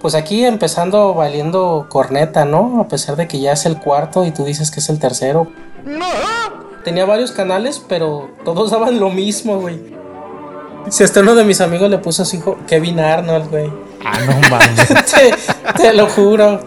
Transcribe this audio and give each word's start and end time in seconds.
Pues 0.00 0.14
aquí 0.14 0.44
empezando 0.44 1.14
valiendo 1.14 1.86
corneta, 1.88 2.44
¿no? 2.44 2.80
A 2.80 2.88
pesar 2.88 3.16
de 3.16 3.26
que 3.26 3.40
ya 3.40 3.52
es 3.52 3.64
el 3.64 3.78
cuarto 3.78 4.24
y 4.24 4.32
tú 4.32 4.44
dices 4.44 4.70
que 4.70 4.80
es 4.80 4.88
el 4.90 4.98
tercero. 4.98 5.50
Tenía 6.84 7.06
varios 7.06 7.32
canales, 7.32 7.82
pero 7.88 8.28
todos 8.44 8.70
daban 8.72 9.00
lo 9.00 9.10
mismo, 9.10 9.58
güey. 9.58 9.94
Si 10.90 11.02
hasta 11.02 11.20
uno 11.20 11.34
de 11.34 11.44
mis 11.44 11.62
amigos 11.62 11.88
le 11.88 11.96
puso 11.96 12.22
a 12.22 12.26
su 12.26 12.36
hijo 12.36 12.58
Kevin 12.66 13.00
Arnold, 13.00 13.48
güey. 13.48 13.72
Ah, 14.04 14.18
no 14.26 14.48
mames. 14.50 14.88
te, 15.12 15.82
te 15.82 15.92
lo 15.94 16.06
juro. 16.06 16.60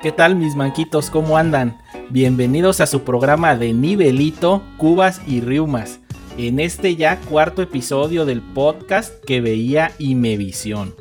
¿Qué 0.00 0.12
tal 0.12 0.36
mis 0.36 0.54
manquitos? 0.54 1.10
¿Cómo 1.10 1.36
andan? 1.36 1.82
Bienvenidos 2.10 2.80
a 2.80 2.86
su 2.86 3.04
programa 3.04 3.54
de 3.54 3.74
Nivelito, 3.74 4.62
Cubas 4.78 5.20
y 5.26 5.42
Riumas. 5.42 6.00
En 6.38 6.58
este 6.58 6.96
ya 6.96 7.20
cuarto 7.20 7.60
episodio 7.60 8.24
del 8.24 8.40
podcast 8.40 9.22
que 9.26 9.42
veía 9.42 9.92
Imevisión. 9.98 10.94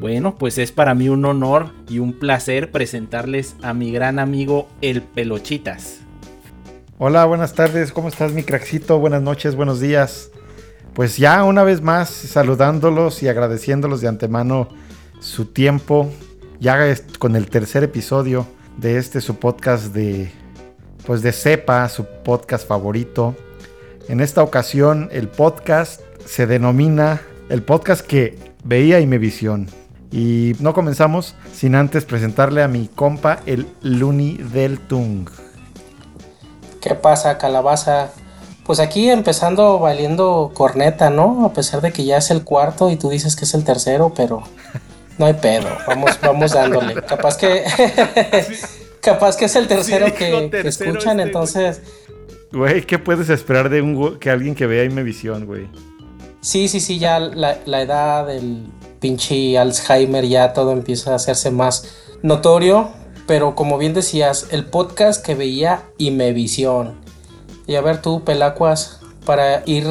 Bueno, 0.00 0.34
pues 0.34 0.58
es 0.58 0.70
para 0.70 0.94
mí 0.94 1.08
un 1.08 1.24
honor 1.24 1.70
y 1.88 1.98
un 1.98 2.12
placer 2.12 2.70
presentarles 2.70 3.56
a 3.62 3.72
mi 3.72 3.90
gran 3.90 4.18
amigo 4.18 4.68
El 4.82 5.00
Pelochitas. 5.00 6.00
Hola, 6.98 7.24
buenas 7.24 7.54
tardes, 7.54 7.90
¿cómo 7.90 8.08
estás 8.08 8.34
mi 8.34 8.42
crackcito? 8.42 8.98
Buenas 8.98 9.22
noches, 9.22 9.56
buenos 9.56 9.80
días. 9.80 10.30
Pues 10.92 11.16
ya 11.16 11.42
una 11.44 11.64
vez 11.64 11.80
más 11.80 12.10
saludándolos 12.10 13.22
y 13.22 13.28
agradeciéndolos 13.28 14.02
de 14.02 14.08
antemano 14.08 14.68
su 15.20 15.46
tiempo, 15.46 16.10
ya 16.60 16.94
con 17.18 17.34
el 17.34 17.48
tercer 17.48 17.82
episodio 17.82 18.46
de 18.76 18.98
este 18.98 19.22
su 19.22 19.36
podcast 19.36 19.94
de 19.94 20.38
pues 21.06 21.22
de 21.22 21.32
Cepa, 21.32 21.88
su 21.88 22.04
podcast 22.04 22.66
favorito. 22.66 23.34
En 24.08 24.20
esta 24.20 24.42
ocasión 24.42 25.08
el 25.12 25.28
podcast 25.28 26.00
se 26.24 26.46
denomina 26.46 27.22
el 27.48 27.62
podcast 27.62 28.06
que 28.06 28.38
veía 28.64 29.00
Imevisión. 29.00 29.68
Y 30.12 30.54
no 30.58 30.74
comenzamos 30.74 31.34
sin 31.52 31.74
antes 31.74 32.04
presentarle 32.04 32.62
a 32.62 32.68
mi 32.68 32.88
compa 32.88 33.40
el 33.46 33.66
Luni 33.82 34.36
del 34.36 34.80
Tung. 34.80 35.28
¿Qué 36.80 36.94
pasa, 36.94 37.38
calabaza? 37.38 38.10
Pues 38.64 38.80
aquí 38.80 39.10
empezando 39.10 39.78
valiendo 39.78 40.50
corneta, 40.54 41.10
¿no? 41.10 41.44
A 41.44 41.52
pesar 41.52 41.80
de 41.80 41.92
que 41.92 42.04
ya 42.04 42.16
es 42.16 42.30
el 42.30 42.44
cuarto 42.44 42.90
y 42.90 42.96
tú 42.96 43.10
dices 43.10 43.36
que 43.36 43.44
es 43.44 43.54
el 43.54 43.64
tercero, 43.64 44.12
pero 44.14 44.42
no 45.18 45.26
hay 45.26 45.34
pedo, 45.34 45.68
vamos, 45.86 46.18
vamos 46.22 46.52
dándole. 46.52 46.94
Capaz 47.02 47.36
que. 47.36 47.64
capaz 49.00 49.36
que 49.36 49.46
es 49.46 49.56
el 49.56 49.66
tercero 49.68 50.06
Sí, 50.06 50.12
que, 50.12 50.60
escuchan, 50.64 51.20
este, 51.20 51.22
entonces. 51.22 51.82
Güey, 52.52 52.82
¿qué 52.82 52.98
puedes 52.98 53.28
esperar 53.30 53.68
de 53.68 53.82
un 53.82 54.18
que 54.18 54.30
alguien 54.30 54.54
que 54.54 54.66
vea 54.66 54.84
Imevisión, 54.84 55.46
güey? 55.46 55.68
Sí, 56.40 56.68
sí, 56.68 56.80
sí, 56.80 56.98
ya 56.98 57.20
la, 57.20 57.58
la 57.66 57.82
edad, 57.82 58.30
el 58.30 58.66
pinche 58.98 59.58
Alzheimer, 59.58 60.26
ya 60.26 60.52
todo 60.52 60.72
empieza 60.72 61.12
a 61.12 61.16
hacerse 61.16 61.50
más 61.50 61.96
notorio. 62.22 62.90
Pero 63.26 63.54
como 63.54 63.78
bien 63.78 63.94
decías, 63.94 64.48
el 64.50 64.66
podcast 64.66 65.24
que 65.24 65.36
veía 65.36 65.84
Imevisión. 65.98 67.00
Y 67.66 67.76
a 67.76 67.80
ver 67.80 68.02
tú, 68.02 68.24
Pelacuas, 68.24 69.00
para 69.24 69.62
ir 69.66 69.86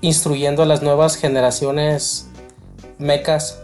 instruyendo 0.00 0.62
a 0.62 0.66
las 0.66 0.82
nuevas 0.82 1.16
generaciones 1.16 2.28
mecas. 2.98 3.58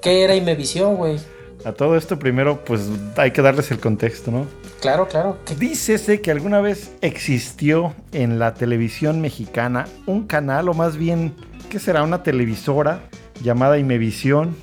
¿Qué 0.00 0.24
era 0.24 0.34
Imevisión, 0.34 0.96
güey? 0.96 1.18
A 1.64 1.72
todo 1.72 1.96
esto 1.96 2.18
primero 2.18 2.64
pues 2.64 2.82
hay 3.16 3.30
que 3.30 3.42
darles 3.42 3.70
el 3.70 3.78
contexto, 3.78 4.30
¿no? 4.30 4.46
Claro, 4.80 5.06
claro. 5.08 5.36
Dícese 5.58 6.20
que 6.20 6.30
alguna 6.30 6.60
vez 6.60 6.92
existió 7.02 7.94
en 8.12 8.38
la 8.38 8.54
televisión 8.54 9.20
mexicana 9.20 9.86
un 10.06 10.26
canal, 10.26 10.68
o 10.68 10.74
más 10.74 10.96
bien, 10.96 11.34
¿qué 11.70 11.78
será? 11.78 12.02
Una 12.02 12.22
televisora 12.22 13.02
llamada 13.42 13.78
Imevisión. 13.78 14.56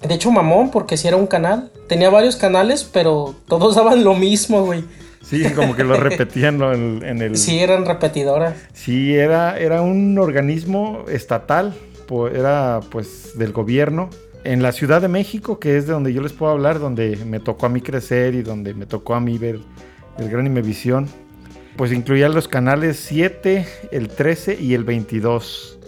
De 0.00 0.14
hecho, 0.14 0.30
mamón, 0.30 0.70
porque 0.70 0.96
si 0.96 1.08
era 1.08 1.16
un 1.16 1.26
canal. 1.26 1.70
Tenía 1.86 2.08
varios 2.08 2.36
canales, 2.36 2.88
pero 2.90 3.34
todos 3.46 3.74
daban 3.76 4.02
lo 4.02 4.14
mismo, 4.14 4.64
güey. 4.64 4.84
Sí, 5.22 5.44
como 5.54 5.76
que 5.76 5.84
lo 5.84 5.96
repetían 5.96 6.60
en, 6.62 7.04
en 7.04 7.22
el... 7.22 7.36
Sí, 7.36 7.60
eran 7.60 7.86
repetidoras. 7.86 8.54
Sí, 8.72 9.14
era, 9.14 9.56
era 9.56 9.80
un 9.80 10.18
organismo 10.18 11.04
estatal, 11.08 11.74
era 12.34 12.80
pues 12.90 13.38
del 13.38 13.52
gobierno. 13.52 14.10
En 14.44 14.62
la 14.62 14.72
Ciudad 14.72 15.00
de 15.00 15.08
México, 15.08 15.58
que 15.60 15.76
es 15.76 15.86
de 15.86 15.92
donde 15.92 16.12
yo 16.12 16.20
les 16.20 16.32
puedo 16.32 16.50
hablar, 16.52 16.80
donde 16.80 17.16
me 17.24 17.38
tocó 17.38 17.66
a 17.66 17.68
mí 17.68 17.80
crecer 17.80 18.34
y 18.34 18.42
donde 18.42 18.74
me 18.74 18.86
tocó 18.86 19.14
a 19.14 19.20
mí 19.20 19.38
ver 19.38 19.60
el 20.18 20.28
Gran 20.28 20.46
Imevisión, 20.46 21.08
pues 21.76 21.92
incluía 21.92 22.28
los 22.28 22.48
canales 22.48 22.98
7, 23.06 23.66
el 23.92 24.08
13 24.08 24.58
y 24.60 24.74
el 24.74 24.84
22. 24.84 25.78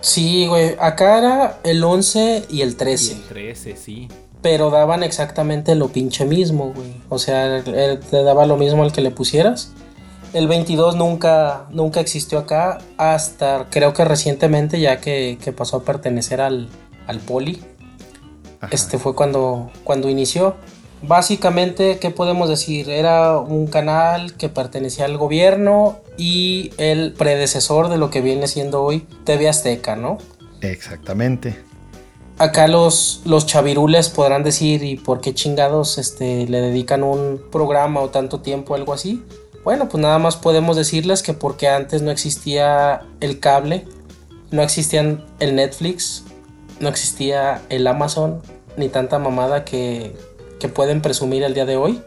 Sí, 0.00 0.46
güey. 0.46 0.76
Acá 0.80 1.18
era 1.18 1.58
el 1.64 1.82
11 1.82 2.44
y 2.48 2.62
el 2.62 2.70
Y 2.70 2.74
13. 2.74 3.12
el 3.12 3.22
13, 3.22 3.76
sí. 3.76 4.08
Pero 4.40 4.70
daban 4.70 5.02
exactamente 5.02 5.74
lo 5.74 5.88
pinche 5.88 6.24
mismo, 6.24 6.72
güey. 6.72 6.94
O 7.08 7.18
sea, 7.18 7.58
él 7.58 8.00
te 8.00 8.22
daba 8.22 8.46
lo 8.46 8.56
mismo 8.56 8.82
al 8.82 8.92
que 8.92 9.02
le 9.02 9.10
pusieras. 9.10 9.72
El 10.32 10.48
22 10.48 10.96
nunca, 10.96 11.66
nunca 11.70 12.00
existió 12.00 12.38
acá 12.38 12.78
hasta 12.96 13.66
creo 13.68 13.92
que 13.92 14.04
recientemente 14.04 14.80
ya 14.80 15.00
que, 15.00 15.38
que 15.42 15.52
pasó 15.52 15.78
a 15.78 15.82
pertenecer 15.82 16.40
al, 16.40 16.68
al 17.06 17.18
poli. 17.18 17.60
Ajá. 18.60 18.68
Este 18.74 18.98
fue 18.98 19.14
cuando, 19.14 19.70
cuando 19.84 20.08
inició. 20.08 20.56
Básicamente, 21.02 21.98
¿qué 21.98 22.10
podemos 22.10 22.48
decir? 22.48 22.90
Era 22.90 23.38
un 23.38 23.66
canal 23.66 24.34
que 24.34 24.50
pertenecía 24.50 25.06
al 25.06 25.16
gobierno 25.16 25.98
y 26.18 26.72
el 26.76 27.14
predecesor 27.14 27.88
de 27.88 27.96
lo 27.96 28.10
que 28.10 28.20
viene 28.20 28.46
siendo 28.46 28.82
hoy 28.82 29.06
TV 29.24 29.48
Azteca, 29.48 29.96
¿no? 29.96 30.18
Exactamente. 30.60 31.56
Acá 32.36 32.68
los, 32.68 33.22
los 33.24 33.46
chavirules 33.46 34.10
podrán 34.10 34.42
decir, 34.42 34.82
¿y 34.82 34.96
por 34.96 35.20
qué 35.20 35.34
chingados 35.34 35.98
este, 35.98 36.46
le 36.46 36.60
dedican 36.60 37.02
un 37.02 37.40
programa 37.50 38.00
o 38.00 38.10
tanto 38.10 38.40
tiempo, 38.40 38.74
algo 38.74 38.92
así? 38.92 39.24
Bueno, 39.64 39.88
pues 39.88 40.02
nada 40.02 40.18
más 40.18 40.36
podemos 40.36 40.76
decirles 40.76 41.22
que 41.22 41.34
porque 41.34 41.68
antes 41.68 42.00
no 42.00 42.10
existía 42.10 43.02
el 43.20 43.40
cable, 43.40 43.86
no 44.50 44.62
existían 44.62 45.24
el 45.38 45.54
Netflix, 45.54 46.24
no 46.80 46.88
existía 46.88 47.60
el 47.68 47.86
Amazon, 47.86 48.40
ni 48.76 48.88
tanta 48.88 49.18
mamada 49.18 49.64
que, 49.64 50.12
que 50.58 50.68
pueden 50.68 51.02
presumir 51.02 51.42
el 51.42 51.54
día 51.54 51.66
de 51.66 51.76
hoy. 51.76 52.02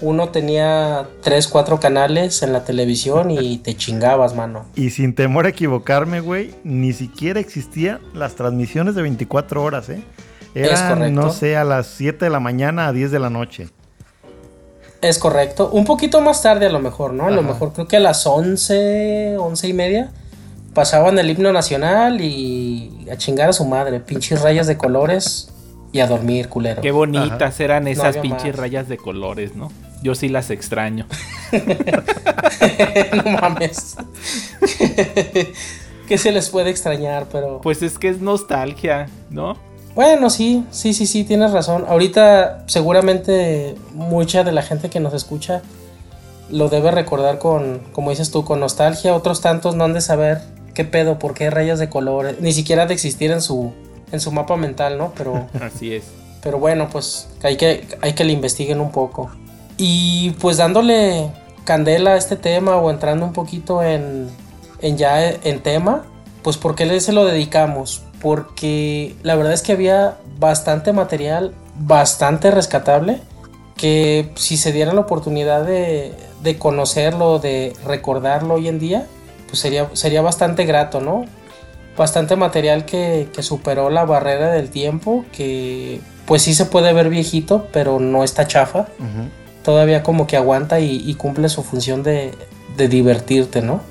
Uno 0.00 0.28
tenía 0.28 1.08
3, 1.22 1.48
4 1.48 1.80
canales 1.80 2.42
en 2.42 2.52
la 2.52 2.64
televisión 2.64 3.32
y 3.32 3.58
te 3.64 3.76
chingabas, 3.76 4.34
mano. 4.34 4.64
Y 4.76 4.90
sin 4.90 5.14
temor 5.14 5.46
a 5.46 5.50
equivocarme, 5.50 6.20
güey, 6.20 6.54
ni 6.62 6.92
siquiera 6.92 7.40
existían 7.40 8.00
las 8.14 8.36
transmisiones 8.36 8.94
de 8.94 9.02
24 9.02 9.62
horas, 9.62 9.88
¿eh? 9.90 10.02
Eran, 10.54 11.14
no 11.14 11.30
sé, 11.30 11.56
a 11.56 11.64
las 11.64 11.86
7 11.88 12.24
de 12.24 12.30
la 12.30 12.40
mañana 12.40 12.88
a 12.88 12.92
10 12.92 13.10
de 13.10 13.18
la 13.18 13.30
noche. 13.30 13.68
Es 15.00 15.18
correcto. 15.18 15.70
Un 15.70 15.84
poquito 15.84 16.20
más 16.20 16.42
tarde 16.42 16.66
a 16.66 16.70
lo 16.70 16.80
mejor, 16.80 17.12
¿no? 17.12 17.26
A 17.26 17.30
lo 17.30 17.42
mejor 17.42 17.72
creo 17.72 17.86
que 17.86 17.98
a 17.98 18.00
las 18.00 18.26
11, 18.26 19.36
11 19.38 19.68
y 19.68 19.72
media 19.72 20.10
pasaban 20.74 21.18
el 21.18 21.30
himno 21.30 21.52
nacional 21.52 22.20
y 22.20 23.06
a 23.10 23.16
chingar 23.16 23.48
a 23.48 23.52
su 23.52 23.64
madre. 23.64 24.00
Pinches 24.00 24.42
rayas 24.42 24.66
de 24.66 24.76
colores 24.76 25.52
y 25.92 26.00
a 26.00 26.06
dormir, 26.06 26.48
culero. 26.48 26.82
Qué 26.82 26.90
bonitas 26.90 27.60
eran 27.60 27.88
esas 27.88 28.18
pinches 28.18 28.52
más. 28.52 28.56
rayas 28.56 28.88
de 28.88 28.96
colores, 28.96 29.56
¿no? 29.56 29.70
Yo 30.02 30.14
sí 30.14 30.28
las 30.28 30.50
extraño. 30.50 31.06
no 33.24 33.30
mames. 33.32 33.96
que 36.08 36.18
se 36.18 36.32
les 36.32 36.50
puede 36.50 36.70
extrañar, 36.70 37.26
pero... 37.30 37.60
Pues 37.60 37.82
es 37.82 37.98
que 37.98 38.08
es 38.08 38.20
nostalgia, 38.20 39.08
¿no? 39.30 39.56
Bueno, 39.94 40.30
sí, 40.30 40.64
sí, 40.70 40.94
sí, 40.94 41.06
sí, 41.06 41.24
tienes 41.24 41.50
razón. 41.50 41.84
Ahorita 41.88 42.64
seguramente 42.66 43.74
mucha 43.94 44.44
de 44.44 44.52
la 44.52 44.62
gente 44.62 44.90
que 44.90 45.00
nos 45.00 45.12
escucha 45.14 45.62
lo 46.50 46.68
debe 46.68 46.90
recordar 46.90 47.38
con, 47.38 47.80
como 47.92 48.10
dices 48.10 48.30
tú, 48.30 48.44
con 48.44 48.60
nostalgia. 48.60 49.14
Otros 49.14 49.40
tantos 49.40 49.74
no 49.74 49.84
han 49.84 49.94
de 49.94 50.00
saber 50.00 50.40
qué 50.78 50.84
pedo, 50.84 51.18
por 51.18 51.34
qué 51.34 51.50
rayas 51.50 51.80
de 51.80 51.88
colores, 51.88 52.36
ni 52.38 52.52
siquiera 52.52 52.86
de 52.86 52.94
existir 52.94 53.32
en 53.32 53.42
su, 53.42 53.72
en 54.12 54.20
su 54.20 54.30
mapa 54.30 54.54
mental, 54.56 54.96
¿no? 54.96 55.12
Pero, 55.16 55.48
Así 55.60 55.92
es. 55.92 56.04
pero 56.40 56.60
bueno, 56.60 56.88
pues 56.88 57.28
hay 57.42 57.56
que, 57.56 57.84
hay 58.00 58.12
que 58.12 58.22
le 58.22 58.32
investiguen 58.32 58.80
un 58.80 58.92
poco. 58.92 59.28
Y 59.76 60.36
pues 60.40 60.56
dándole 60.56 61.32
candela 61.64 62.12
a 62.12 62.16
este 62.16 62.36
tema 62.36 62.76
o 62.76 62.92
entrando 62.92 63.26
un 63.26 63.32
poquito 63.32 63.82
en, 63.82 64.28
en 64.80 64.96
ya 64.96 65.28
en 65.28 65.60
tema, 65.64 66.04
pues 66.42 66.56
¿por 66.56 66.76
qué 66.76 67.00
se 67.00 67.12
lo 67.12 67.24
dedicamos? 67.24 68.04
Porque 68.22 69.16
la 69.24 69.34
verdad 69.34 69.54
es 69.54 69.62
que 69.62 69.72
había 69.72 70.18
bastante 70.38 70.92
material, 70.92 71.54
bastante 71.76 72.52
rescatable, 72.52 73.20
que 73.76 74.30
si 74.36 74.56
se 74.56 74.70
diera 74.70 74.92
la 74.92 75.00
oportunidad 75.00 75.64
de, 75.64 76.14
de 76.44 76.56
conocerlo, 76.56 77.40
de 77.40 77.72
recordarlo 77.84 78.54
hoy 78.54 78.68
en 78.68 78.78
día, 78.78 79.08
pues 79.48 79.58
sería, 79.58 79.88
sería 79.94 80.22
bastante 80.22 80.64
grato, 80.64 81.00
¿no? 81.00 81.24
Bastante 81.96 82.36
material 82.36 82.84
que, 82.84 83.28
que 83.32 83.42
superó 83.42 83.90
la 83.90 84.04
barrera 84.04 84.50
del 84.52 84.70
tiempo, 84.70 85.24
que 85.32 86.00
pues 86.26 86.42
sí 86.42 86.54
se 86.54 86.66
puede 86.66 86.92
ver 86.92 87.08
viejito, 87.08 87.68
pero 87.72 87.98
no 87.98 88.22
está 88.22 88.46
chafa. 88.46 88.86
Todavía 89.64 90.02
como 90.02 90.26
que 90.26 90.36
aguanta 90.36 90.78
y, 90.78 91.12
cumple 91.14 91.48
su 91.48 91.62
función 91.62 92.02
de, 92.02 92.32
de 92.76 92.88
divertirte, 92.88 93.62
¿no? 93.62 93.82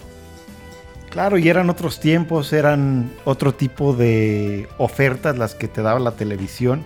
Claro, 1.09 1.37
y 1.37 1.49
eran 1.49 1.69
otros 1.69 1.99
tiempos, 1.99 2.53
eran 2.53 3.11
otro 3.25 3.53
tipo 3.53 3.93
de 3.93 4.69
ofertas 4.77 5.37
las 5.37 5.55
que 5.55 5.67
te 5.67 5.81
daba 5.81 5.99
la 5.99 6.11
televisión. 6.11 6.83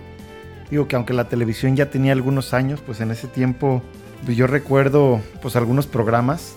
Digo 0.70 0.88
que 0.88 0.96
aunque 0.96 1.12
la 1.12 1.28
televisión 1.28 1.76
ya 1.76 1.90
tenía 1.90 2.12
algunos 2.12 2.54
años, 2.54 2.80
pues 2.84 3.00
en 3.00 3.10
ese 3.10 3.28
tiempo 3.28 3.82
pues 4.24 4.36
yo 4.36 4.46
recuerdo 4.46 5.20
pues 5.40 5.56
algunos 5.56 5.86
programas 5.86 6.54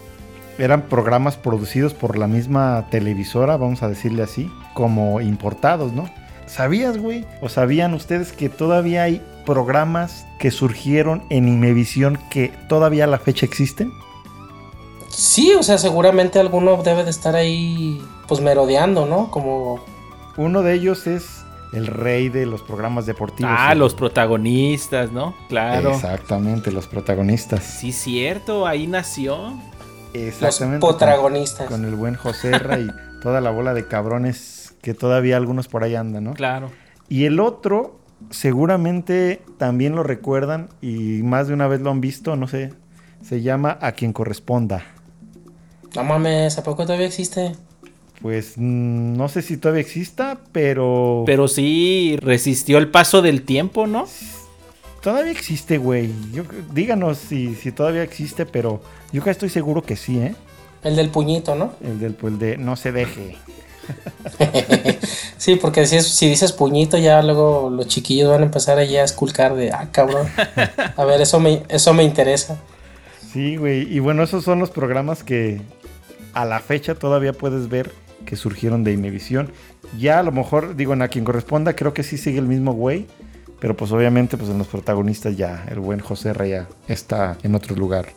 eran 0.57 0.83
programas 0.83 1.37
producidos 1.37 1.93
por 1.93 2.17
la 2.17 2.27
misma 2.27 2.87
televisora, 2.89 3.57
vamos 3.57 3.83
a 3.83 3.89
decirle 3.89 4.23
así, 4.23 4.51
como 4.73 5.21
importados, 5.21 5.93
¿no? 5.93 6.09
¿Sabías, 6.45 6.97
güey? 6.97 7.25
¿O 7.41 7.49
sabían 7.49 7.93
ustedes 7.93 8.31
que 8.31 8.49
todavía 8.49 9.03
hay 9.03 9.21
programas 9.45 10.25
que 10.39 10.51
surgieron 10.51 11.23
en 11.29 11.47
Imevisión 11.47 12.19
que 12.29 12.53
todavía 12.69 13.05
a 13.05 13.07
la 13.07 13.19
fecha 13.19 13.45
existen? 13.45 13.91
Sí, 15.09 15.53
o 15.57 15.63
sea, 15.63 15.77
seguramente 15.77 16.39
alguno 16.39 16.81
debe 16.83 17.03
de 17.03 17.09
estar 17.09 17.35
ahí, 17.35 18.01
pues 18.27 18.41
merodeando, 18.41 19.05
¿no? 19.05 19.31
Como... 19.31 19.83
Uno 20.37 20.61
de 20.61 20.73
ellos 20.73 21.07
es 21.07 21.45
el 21.73 21.87
rey 21.87 22.29
de 22.29 22.45
los 22.45 22.61
programas 22.61 23.05
deportivos. 23.05 23.51
Ah, 23.55 23.75
los 23.75 23.93
protagonistas, 23.93 25.11
¿no? 25.11 25.33
Claro. 25.47 25.93
Exactamente, 25.93 26.71
los 26.71 26.87
protagonistas. 26.87 27.63
Sí, 27.63 27.91
cierto, 27.91 28.67
ahí 28.67 28.87
nació. 28.87 29.53
Exactamente. 30.15 30.85
Los 30.85 30.95
protagonistas. 30.95 31.67
Con, 31.67 31.85
el 31.85 31.95
buen 31.95 32.15
José 32.15 32.51
y 32.51 33.21
toda 33.21 33.41
la 33.41 33.51
bola 33.51 33.73
de 33.73 33.87
cabrones 33.87 34.75
que 34.81 34.93
todavía 34.93 35.37
algunos 35.37 35.67
por 35.67 35.83
ahí 35.83 35.95
andan, 35.95 36.23
¿no? 36.23 36.33
Claro. 36.33 36.71
Y 37.09 37.25
el 37.25 37.39
otro, 37.39 37.99
seguramente 38.29 39.41
también 39.57 39.95
lo 39.95 40.03
recuerdan 40.03 40.69
y 40.81 41.21
más 41.23 41.47
de 41.47 41.53
una 41.53 41.67
vez 41.67 41.81
lo 41.81 41.91
han 41.91 42.01
visto, 42.01 42.35
no 42.35 42.47
sé, 42.47 42.73
se 43.23 43.41
llama 43.41 43.77
A 43.81 43.93
quien 43.93 44.13
corresponda. 44.13 44.85
No 45.95 46.03
mames, 46.03 46.57
¿a 46.57 46.63
poco 46.63 46.83
todavía 46.83 47.07
existe? 47.07 47.53
Pues 48.21 48.53
mm, 48.57 49.13
no 49.17 49.29
sé 49.29 49.41
si 49.41 49.57
todavía 49.57 49.81
exista, 49.81 50.39
pero... 50.51 51.23
Pero 51.25 51.47
sí 51.47 52.17
resistió 52.21 52.77
el 52.77 52.89
paso 52.89 53.21
del 53.21 53.43
tiempo, 53.43 53.87
¿no? 53.87 54.05
Todavía 55.05 55.33
existe, 55.33 55.77
güey. 55.77 56.09
díganos 56.73 57.19
si, 57.19 57.53
si 57.53 57.71
todavía 57.71 58.01
existe, 58.01 58.47
pero 58.47 58.81
yo 59.11 59.23
que 59.23 59.29
estoy 59.29 59.49
seguro 59.49 59.83
que 59.83 59.95
sí, 59.95 60.17
¿eh? 60.17 60.33
El 60.83 60.95
del 60.95 61.09
puñito, 61.09 61.53
¿no? 61.53 61.73
El 61.83 61.99
del 61.99 62.15
pues, 62.15 62.39
de 62.39 62.57
no 62.57 62.75
se 62.75 62.91
deje. 62.91 63.37
sí, 65.37 65.57
porque 65.57 65.85
si, 65.85 66.01
si 66.01 66.27
dices 66.27 66.53
puñito, 66.53 66.97
ya 66.97 67.21
luego 67.21 67.69
los 67.69 67.87
chiquillos 67.87 68.31
van 68.31 68.41
a 68.41 68.45
empezar 68.45 68.79
allá 68.79 69.03
a 69.03 69.05
esculcar 69.05 69.53
de, 69.53 69.71
ah, 69.71 69.89
cabrón. 69.91 70.27
A 70.97 71.05
ver, 71.05 71.21
eso 71.21 71.39
me, 71.39 71.61
eso 71.69 71.93
me 71.93 72.03
interesa. 72.03 72.57
Sí, 73.31 73.57
güey. 73.57 73.83
Y 73.95 73.99
bueno, 73.99 74.23
esos 74.23 74.43
son 74.43 74.57
los 74.57 74.71
programas 74.71 75.23
que 75.23 75.61
a 76.33 76.45
la 76.45 76.59
fecha 76.61 76.95
todavía 76.95 77.33
puedes 77.33 77.69
ver 77.69 77.91
que 78.25 78.35
surgieron 78.35 78.83
de 78.83 78.93
Imevisión. 78.93 79.51
Ya 79.99 80.17
a 80.17 80.23
lo 80.23 80.31
mejor, 80.31 80.75
digo, 80.75 80.93
en 80.93 81.03
a 81.03 81.09
quien 81.09 81.25
corresponda, 81.25 81.75
creo 81.75 81.93
que 81.93 82.01
sí 82.01 82.17
sigue 82.17 82.39
el 82.39 82.47
mismo 82.47 82.73
güey. 82.73 83.05
Pero 83.59 83.75
pues 83.75 83.91
obviamente 83.91 84.37
pues 84.37 84.49
en 84.49 84.57
los 84.57 84.67
protagonistas 84.67 85.37
ya 85.37 85.65
el 85.69 85.79
buen 85.79 85.99
José 85.99 86.33
Raya 86.33 86.67
está 86.87 87.37
en 87.43 87.55
otro 87.55 87.75
lugar. 87.75 88.07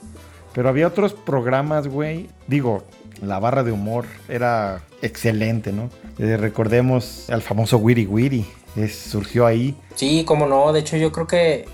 Pero 0.53 0.69
había 0.69 0.87
otros 0.87 1.13
programas, 1.13 1.87
güey. 1.87 2.29
Digo, 2.47 2.83
la 3.23 3.39
barra 3.39 3.63
de 3.63 3.73
humor 3.73 4.07
era 4.29 4.83
excelente, 5.03 5.73
¿no? 5.73 5.91
Eh, 6.19 6.37
recordemos 6.37 7.31
al 7.31 7.43
famoso 7.43 7.79
Wiri 7.79 8.07
Wiri. 8.07 8.47
Es, 8.77 8.97
surgió 8.97 9.47
ahí. 9.47 9.77
Sí, 9.95 10.25
como 10.25 10.47
no. 10.47 10.73
De 10.73 10.81
hecho, 10.81 10.97
yo 10.97 11.13
creo 11.13 11.27
que, 11.27 11.67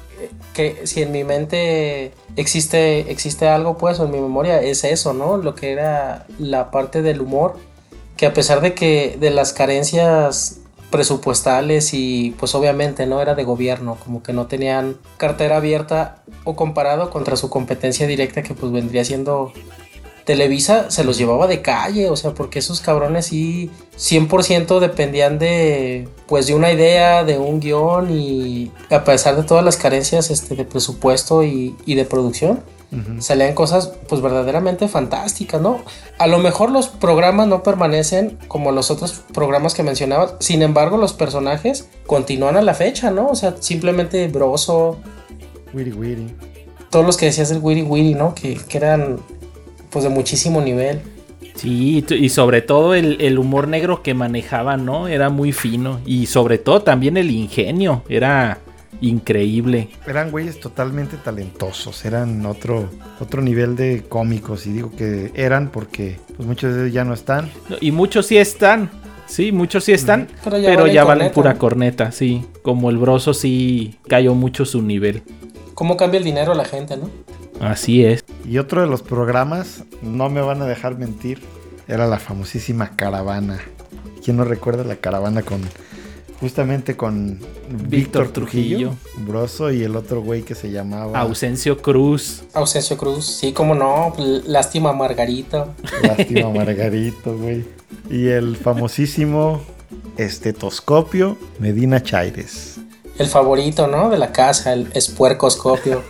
que 0.52 0.86
si 0.86 1.02
en 1.02 1.12
mi 1.12 1.24
mente 1.24 2.12
existe, 2.36 3.10
existe 3.10 3.48
algo, 3.48 3.76
pues, 3.78 3.98
o 4.00 4.04
en 4.04 4.10
mi 4.10 4.20
memoria, 4.20 4.60
es 4.60 4.84
eso, 4.84 5.12
¿no? 5.12 5.36
Lo 5.36 5.54
que 5.54 5.72
era 5.72 6.26
la 6.38 6.70
parte 6.70 7.02
del 7.02 7.20
humor. 7.20 7.56
Que 8.16 8.26
a 8.26 8.34
pesar 8.34 8.60
de 8.60 8.74
que 8.74 9.16
de 9.18 9.30
las 9.30 9.52
carencias 9.52 10.60
presupuestales 10.90 11.92
y 11.92 12.34
pues 12.38 12.54
obviamente 12.54 13.06
no 13.06 13.20
era 13.20 13.34
de 13.34 13.44
gobierno, 13.44 13.96
como 14.04 14.22
que 14.22 14.32
no 14.32 14.46
tenían 14.46 14.96
cartera 15.16 15.56
abierta 15.56 16.22
o 16.44 16.54
comparado 16.56 17.10
contra 17.10 17.36
su 17.36 17.50
competencia 17.50 18.06
directa 18.06 18.42
que 18.42 18.54
pues 18.54 18.70
vendría 18.72 19.04
siendo 19.04 19.52
Televisa 20.24 20.90
se 20.90 21.04
los 21.04 21.18
llevaba 21.18 21.46
de 21.46 21.60
calle, 21.60 22.08
o 22.08 22.16
sea, 22.16 22.32
porque 22.32 22.58
esos 22.58 22.80
cabrones 22.80 23.26
sí 23.26 23.70
100% 23.98 24.80
dependían 24.80 25.38
de 25.38 26.08
pues 26.26 26.46
de 26.46 26.54
una 26.54 26.72
idea, 26.72 27.24
de 27.24 27.38
un 27.38 27.60
guion 27.60 28.10
y 28.10 28.72
a 28.90 29.04
pesar 29.04 29.36
de 29.36 29.42
todas 29.42 29.64
las 29.64 29.76
carencias 29.76 30.30
este, 30.30 30.54
de 30.54 30.64
presupuesto 30.64 31.44
y, 31.44 31.76
y 31.84 31.94
de 31.94 32.06
producción, 32.06 32.60
salían 33.18 33.54
cosas 33.54 33.92
pues 34.08 34.20
verdaderamente 34.20 34.88
fantásticas, 34.88 35.60
¿no? 35.60 35.82
A 36.18 36.26
lo 36.26 36.38
mejor 36.38 36.70
los 36.70 36.88
programas 36.88 37.46
no 37.46 37.62
permanecen 37.62 38.38
como 38.48 38.72
los 38.72 38.90
otros 38.90 39.22
programas 39.32 39.74
que 39.74 39.82
mencionabas, 39.82 40.34
sin 40.40 40.62
embargo 40.62 40.96
los 40.96 41.12
personajes 41.12 41.88
continúan 42.06 42.56
a 42.56 42.62
la 42.62 42.74
fecha, 42.74 43.10
¿no? 43.10 43.28
O 43.28 43.34
sea, 43.34 43.56
simplemente 43.60 44.28
Broso, 44.28 44.98
Wiri 45.72 45.92
Wiri. 45.92 46.34
Todos 46.90 47.04
los 47.04 47.16
que 47.16 47.26
decías 47.26 47.48
del 47.48 47.58
Wiri 47.60 47.82
Wiri, 47.82 48.14
¿no? 48.14 48.34
Que, 48.34 48.58
eran 48.72 49.18
pues 49.90 50.04
de 50.04 50.10
muchísimo 50.10 50.60
nivel. 50.60 51.00
Sí, 51.56 52.04
y 52.08 52.28
sobre 52.30 52.62
todo 52.62 52.94
el, 52.94 53.20
el, 53.20 53.38
humor 53.38 53.68
negro 53.68 54.02
que 54.02 54.12
manejaban, 54.12 54.84
¿no? 54.84 55.06
Era 55.06 55.30
muy 55.30 55.52
fino. 55.52 56.00
Y 56.04 56.26
sobre 56.26 56.58
todo 56.58 56.82
también 56.82 57.16
el 57.16 57.30
ingenio. 57.30 58.02
Era 58.08 58.58
increíble. 59.00 59.88
Eran 60.06 60.30
güeyes 60.30 60.60
totalmente 60.60 61.16
talentosos, 61.16 62.04
eran 62.04 62.44
otro, 62.46 62.88
otro 63.20 63.42
nivel 63.42 63.76
de 63.76 64.04
cómicos 64.08 64.66
y 64.66 64.72
digo 64.72 64.90
que 64.96 65.32
eran 65.34 65.68
porque 65.68 66.18
pues 66.36 66.46
muchos 66.46 66.74
de 66.74 66.82
ellos 66.82 66.94
ya 66.94 67.04
no 67.04 67.14
están. 67.14 67.50
Y 67.80 67.92
muchos 67.92 68.26
sí 68.26 68.36
están, 68.36 68.90
sí, 69.26 69.52
muchos 69.52 69.84
sí 69.84 69.92
están, 69.92 70.28
pero 70.42 70.86
ya, 70.86 71.04
valen, 71.04 71.32
pura 71.32 71.54
corneta, 71.54 72.12
sí. 72.12 72.44
Como 72.62 72.90
el 72.90 72.98
broso 72.98 73.34
sí 73.34 73.98
cayó 74.08 74.34
mucho 74.34 74.64
su 74.64 74.82
nivel. 74.82 75.22
¿Cómo 75.74 75.96
cambia 75.96 76.18
el 76.18 76.24
dinero 76.24 76.54
la 76.54 76.64
gente, 76.64 76.96
no? 76.96 77.10
Así 77.60 78.04
es. 78.04 78.24
Y 78.48 78.58
otro 78.58 78.80
de 78.80 78.86
los 78.86 79.02
programas, 79.02 79.84
no 80.02 80.28
me 80.28 80.40
van 80.40 80.62
a 80.62 80.66
dejar 80.66 80.98
mentir, 80.98 81.40
era 81.88 82.06
la 82.06 82.18
famosísima 82.18 82.96
caravana. 82.96 83.60
¿Quién 84.24 84.36
no 84.36 84.44
recuerda 84.44 84.84
la 84.84 84.96
caravana 84.96 85.42
con 85.42 85.60
justamente 86.40 86.96
con 86.96 87.38
Víctor 87.88 88.28
Trujillo, 88.28 88.94
Broso 89.18 89.72
y 89.72 89.82
el 89.82 89.96
otro 89.96 90.22
güey 90.22 90.42
que 90.42 90.54
se 90.54 90.70
llamaba 90.70 91.18
Ausencio 91.20 91.80
Cruz. 91.80 92.42
Ausencio 92.52 92.96
Cruz, 92.96 93.24
sí, 93.24 93.52
cómo 93.52 93.74
no, 93.74 94.12
lástima 94.46 94.92
Margarito. 94.92 95.74
Lástima 96.02 96.50
Margarito, 96.54 97.36
güey. 97.36 97.64
Y 98.10 98.28
el 98.28 98.56
famosísimo 98.56 99.62
estetoscopio 100.16 101.38
Medina 101.58 102.02
Chaires. 102.02 102.76
El 103.18 103.28
favorito, 103.28 103.86
¿no? 103.86 104.10
De 104.10 104.18
la 104.18 104.32
casa, 104.32 104.72
el 104.72 104.88
espuercoscopio. 104.92 106.02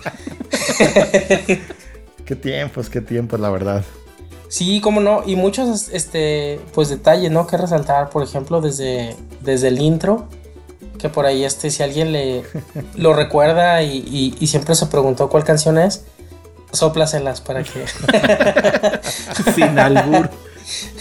qué 2.25 2.37
tiempos, 2.37 2.89
qué 2.89 3.03
tiempos, 3.03 3.39
la 3.39 3.51
verdad. 3.51 3.85
Sí, 4.55 4.81
cómo 4.81 5.01
no, 5.01 5.25
y 5.27 5.35
muchos 5.35 5.89
este 5.89 6.61
pues 6.75 6.89
detalles, 6.89 7.29
¿no? 7.29 7.49
que 7.49 7.57
resaltar, 7.57 8.11
por 8.11 8.23
ejemplo, 8.23 8.61
desde, 8.61 9.17
desde 9.41 9.67
el 9.67 9.81
intro, 9.81 10.29
que 10.97 11.09
por 11.09 11.27
ahí 11.27 11.43
este 11.43 11.73
si 11.73 11.83
alguien 11.83 12.13
le 12.13 12.45
lo 12.95 13.15
recuerda 13.15 13.83
y, 13.83 14.31
siempre 14.47 14.77
se 14.77 14.87
preguntó 14.87 15.29
cuál 15.29 15.43
canción 15.43 15.77
es, 15.77 16.05
sóplaselas 16.71 17.41
para 17.41 17.65
que 17.65 17.85
sin 19.57 19.77
albur. 19.77 20.31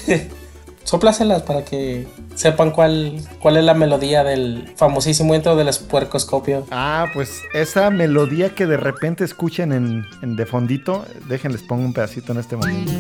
sóplaselas 0.84 1.44
para 1.44 1.64
que 1.64 2.08
sepan 2.34 2.72
cuál, 2.72 3.22
cuál 3.40 3.58
es 3.58 3.64
la 3.64 3.76
melodía 3.76 4.24
del 4.24 4.74
famosísimo 4.78 5.36
intro 5.36 5.56
del 5.56 5.68
espuercoscopio. 5.68 6.66
Ah, 6.72 7.06
pues 7.14 7.44
esa 7.54 7.92
melodía 7.92 8.56
que 8.56 8.66
de 8.66 8.78
repente 8.78 9.24
escuchen 9.24 9.74
en, 9.74 10.08
en 10.24 10.36
de 10.36 10.48
fondito, 10.48 11.06
déjenles 11.28 11.62
pongo 11.62 11.86
un 11.86 11.94
pedacito 11.94 12.32
en 12.32 12.40
este 12.40 12.56
momento. 12.56 12.92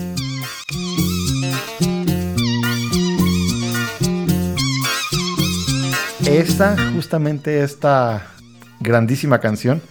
Esta, 6.25 6.75
justamente 6.93 7.63
esta 7.63 8.27
grandísima 8.79 9.39
canción, 9.39 9.81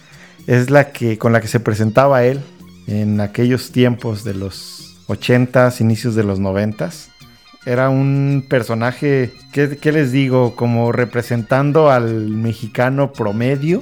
es 0.47 0.69
la 0.69 0.91
que 0.91 1.17
con 1.17 1.31
la 1.31 1.41
que 1.41 1.47
se 1.47 1.59
presentaba 1.59 2.23
él 2.25 2.41
en 2.87 3.21
aquellos 3.21 3.71
tiempos 3.71 4.23
de 4.23 4.33
los 4.33 4.97
80s, 5.07 5.81
inicios 5.81 6.15
de 6.15 6.23
los 6.23 6.39
90s. 6.39 7.07
Era 7.65 7.89
un 7.89 8.45
personaje, 8.49 9.31
¿qué, 9.53 9.91
les 9.91 10.11
digo? 10.11 10.55
Como 10.55 10.91
representando 10.91 11.89
al 11.89 12.29
mexicano 12.29 13.13
promedio. 13.13 13.81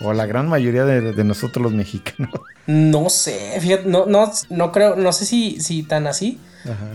O 0.00 0.12
la 0.12 0.26
gran 0.26 0.48
mayoría 0.48 0.84
de, 0.84 1.24
nosotros 1.24 1.62
los 1.62 1.72
mexicanos. 1.72 2.32
No 2.66 3.10
sé, 3.10 3.58
fíjate, 3.60 3.88
no, 3.88 4.06
no, 4.06 4.30
no 4.50 4.72
creo, 4.72 4.96
no 4.96 5.12
sé 5.12 5.24
si, 5.24 5.60
si 5.60 5.82
tan 5.82 6.06
así, 6.06 6.40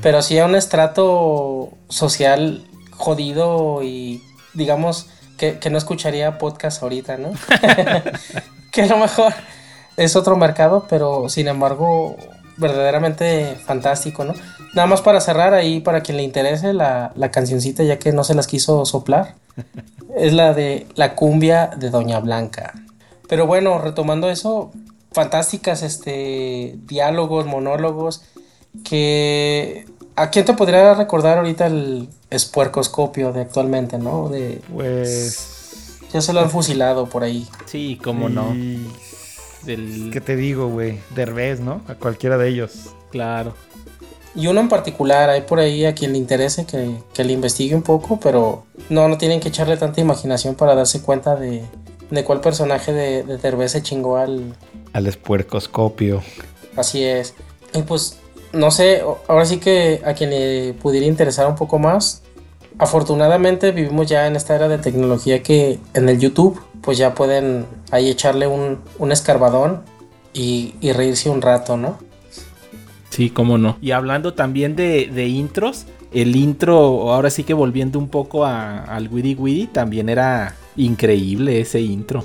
pero 0.01 0.21
sí 0.21 0.37
a 0.39 0.45
un 0.45 0.55
estrato 0.55 1.69
social 1.89 2.65
jodido 2.91 3.83
y 3.83 4.23
digamos, 4.53 5.07
que, 5.37 5.69
no 5.69 5.77
escucharía 5.77 6.37
podcast 6.37 6.83
ahorita, 6.83 7.17
¿no? 7.17 7.31
que 8.71 8.83
a 8.83 8.87
lo 8.87 8.97
mejor 8.97 9.33
es 9.97 10.15
otro 10.15 10.35
mercado, 10.35 10.85
pero 10.89 11.29
sin 11.29 11.47
embargo, 11.47 12.17
verdaderamente 12.57 13.55
fantástico, 13.65 14.25
¿no? 14.25 14.33
Nada 14.73 14.87
más 14.87 15.01
para 15.01 15.21
cerrar 15.21 15.53
ahí, 15.53 15.79
para 15.79 16.01
quien 16.01 16.17
le 16.17 16.23
interese 16.23 16.73
la, 16.73 17.11
la 17.15 17.31
cancioncita, 17.31 17.83
ya 17.83 17.97
que 17.97 18.11
no 18.11 18.23
se 18.23 18.35
las 18.35 18.47
quiso 18.47 18.85
soplar, 18.85 19.35
es 20.17 20.33
la 20.33 20.53
de 20.53 20.87
la 20.95 21.15
cumbia 21.15 21.67
de 21.67 21.89
Doña 21.89 22.19
Blanca. 22.19 22.73
Pero 23.29 23.45
bueno, 23.45 23.77
retomando 23.77 24.29
eso, 24.29 24.71
fantásticas 25.11 25.83
este, 25.83 26.75
diálogos, 26.85 27.45
monólogos, 27.45 28.23
que... 28.83 29.85
¿A 30.15 30.31
quién 30.31 30.43
te 30.43 30.53
podría 30.53 30.93
recordar 30.95 31.37
ahorita 31.37 31.67
el 31.67 32.09
espuercoscopio 32.29 33.31
de 33.31 33.41
actualmente, 33.41 33.97
no? 33.97 34.27
De, 34.27 34.59
Pues. 34.73 36.01
ya 36.11 36.19
se 36.19 36.33
lo 36.33 36.41
han 36.41 36.49
fusilado 36.49 37.05
por 37.05 37.23
ahí. 37.23 37.47
Sí, 37.65 37.97
cómo 38.03 38.27
no. 38.27 38.53
Del... 39.63 40.09
¿Qué 40.11 40.19
te 40.19 40.35
digo, 40.35 40.67
güey? 40.67 40.99
Derbez, 41.15 41.61
¿no? 41.61 41.81
A 41.87 41.95
cualquiera 41.95 42.37
de 42.37 42.49
ellos. 42.49 42.95
Claro. 43.11 43.53
Y 44.35 44.47
uno 44.47 44.59
en 44.59 44.67
particular, 44.67 45.29
hay 45.29 45.41
por 45.41 45.59
ahí 45.59 45.85
a 45.85 45.95
quien 45.95 46.11
le 46.11 46.17
interese 46.17 46.65
que, 46.65 46.97
que 47.13 47.23
le 47.23 47.31
investigue 47.31 47.73
un 47.73 47.81
poco, 47.83 48.19
pero 48.19 48.65
no, 48.89 49.07
no 49.07 49.17
tienen 49.17 49.39
que 49.39 49.47
echarle 49.49 49.77
tanta 49.77 50.01
imaginación 50.01 50.55
para 50.55 50.75
darse 50.75 51.01
cuenta 51.01 51.37
de, 51.37 51.63
de 52.09 52.23
cuál 52.23 52.41
personaje 52.41 52.91
de, 52.93 53.23
de 53.23 53.37
Derbez 53.37 53.71
se 53.73 53.81
chingó 53.83 54.17
al... 54.17 54.55
Al 54.93 55.07
espuercoscopio. 55.07 56.21
Así 56.75 57.03
es. 57.03 57.35
Y 57.73 57.81
pues, 57.83 58.19
no 58.53 58.71
sé, 58.71 59.03
o- 59.03 59.19
ahora 59.27 59.45
sí 59.45 59.57
que 59.59 60.01
a 60.05 60.13
quien 60.13 60.29
le 60.31 60.73
pudiera 60.73 61.05
interesar 61.05 61.47
un 61.47 61.55
poco 61.55 61.77
más, 61.79 62.23
afortunadamente 62.77 63.71
vivimos 63.71 64.07
ya 64.07 64.25
en 64.27 64.35
esta 64.35 64.55
era 64.55 64.67
de 64.67 64.77
tecnología 64.77 65.43
que 65.43 65.79
en 65.93 66.09
el 66.09 66.19
YouTube, 66.19 66.59
pues 66.81 66.97
ya 66.97 67.13
pueden 67.13 67.65
ahí 67.91 68.09
echarle 68.09 68.47
un, 68.47 68.79
un 68.97 69.11
escarbadón 69.11 69.83
y, 70.33 70.73
y 70.81 70.91
reírse 70.93 71.29
un 71.29 71.41
rato, 71.41 71.77
¿no? 71.77 71.99
Sí, 73.09 73.29
cómo 73.29 73.57
no. 73.57 73.77
Y 73.81 73.91
hablando 73.91 74.33
también 74.33 74.75
de, 74.75 75.07
de 75.13 75.27
intros, 75.27 75.85
el 76.11 76.35
intro, 76.35 77.11
ahora 77.13 77.29
sí 77.29 77.43
que 77.43 77.53
volviendo 77.53 77.99
un 77.99 78.07
poco 78.09 78.45
a- 78.45 78.79
al 78.83 79.07
Witty 79.09 79.35
Witty, 79.35 79.67
también 79.67 80.09
era 80.09 80.55
increíble 80.75 81.59
ese 81.61 81.81
intro. 81.81 82.23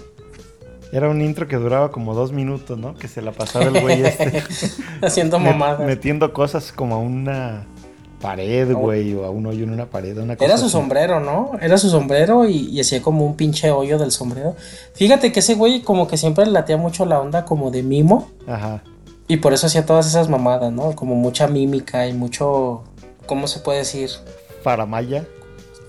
Era 0.92 1.08
un 1.10 1.20
intro 1.22 1.48
que 1.48 1.56
duraba 1.56 1.90
como 1.90 2.14
dos 2.14 2.30
minutos, 2.32 2.78
¿no? 2.78 2.94
Que 2.94 3.08
se 3.08 3.20
la 3.20 3.32
pasaba 3.32 3.64
el 3.66 3.80
güey 3.80 4.02
este. 4.04 4.42
Haciendo 5.02 5.38
mamadas. 5.40 5.80
metiendo 5.86 6.32
cosas 6.32 6.70
como 6.72 6.94
a 6.94 6.98
una 6.98 7.66
pared, 8.20 8.72
güey, 8.72 9.12
o 9.14 9.24
a 9.24 9.30
un 9.30 9.44
hoyo 9.46 9.64
en 9.64 9.70
una 9.70 9.86
pared. 9.86 10.16
Una 10.16 10.36
cosa 10.36 10.44
Era 10.46 10.56
su 10.56 10.66
así. 10.66 10.72
sombrero, 10.72 11.18
¿no? 11.20 11.50
Era 11.60 11.76
su 11.78 11.90
sombrero 11.90 12.48
y, 12.48 12.68
y 12.70 12.80
hacía 12.80 13.02
como 13.02 13.26
un 13.26 13.34
pinche 13.34 13.70
hoyo 13.72 13.98
del 13.98 14.12
sombrero. 14.12 14.54
Fíjate 14.94 15.32
que 15.32 15.40
ese 15.40 15.56
güey 15.56 15.82
como 15.82 16.06
que 16.06 16.16
siempre 16.16 16.46
le 16.46 16.52
latía 16.52 16.76
mucho 16.76 17.04
la 17.06 17.20
onda 17.20 17.44
como 17.44 17.70
de 17.72 17.82
mimo. 17.82 18.30
Ajá. 18.46 18.82
Y 19.26 19.38
por 19.38 19.52
eso 19.52 19.66
hacía 19.66 19.84
todas 19.84 20.06
esas 20.06 20.28
mamadas, 20.28 20.72
¿no? 20.72 20.92
Como 20.94 21.14
mucha 21.16 21.48
mímica 21.48 22.06
y 22.06 22.12
mucho... 22.12 22.84
¿Cómo 23.26 23.48
se 23.48 23.60
puede 23.60 23.78
decir? 23.80 24.10
Faramaya. 24.62 25.26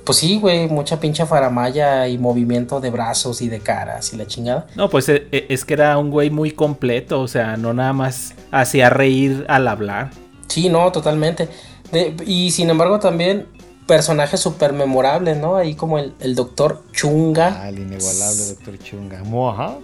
Pues 0.05 0.19
sí, 0.19 0.39
güey, 0.39 0.67
mucha 0.67 0.99
pinche 0.99 1.25
faramaya 1.25 2.07
y 2.07 2.17
movimiento 2.19 2.79
de 2.79 2.91
brazos 2.91 3.41
y 3.41 3.49
de 3.49 3.59
caras 3.59 4.13
y 4.13 4.17
la 4.17 4.27
chingada. 4.27 4.67
No, 4.75 4.87
pues 4.89 5.09
e- 5.09 5.27
e- 5.31 5.47
es 5.49 5.65
que 5.65 5.73
era 5.73 5.97
un 5.97 6.11
güey 6.11 6.29
muy 6.29 6.51
completo, 6.51 7.21
o 7.21 7.27
sea, 7.27 7.57
no 7.57 7.73
nada 7.73 7.91
más 7.93 8.33
hacía 8.51 8.89
reír 8.91 9.45
al 9.49 9.67
hablar. 9.67 10.11
Sí, 10.47 10.69
no, 10.69 10.91
totalmente. 10.91 11.49
De- 11.91 12.15
y 12.25 12.51
sin 12.51 12.69
embargo 12.69 12.99
también 12.99 13.47
personajes 13.87 14.39
súper 14.39 14.73
memorables, 14.73 15.37
¿no? 15.37 15.55
Ahí 15.57 15.73
como 15.73 15.97
el, 15.97 16.13
el 16.19 16.35
doctor 16.35 16.83
Chunga. 16.91 17.61
Ah, 17.63 17.69
el 17.69 17.79
inigualable 17.79 18.45
Doctor 18.49 18.77
Chunga. 18.79 19.23
Moja. 19.23 19.77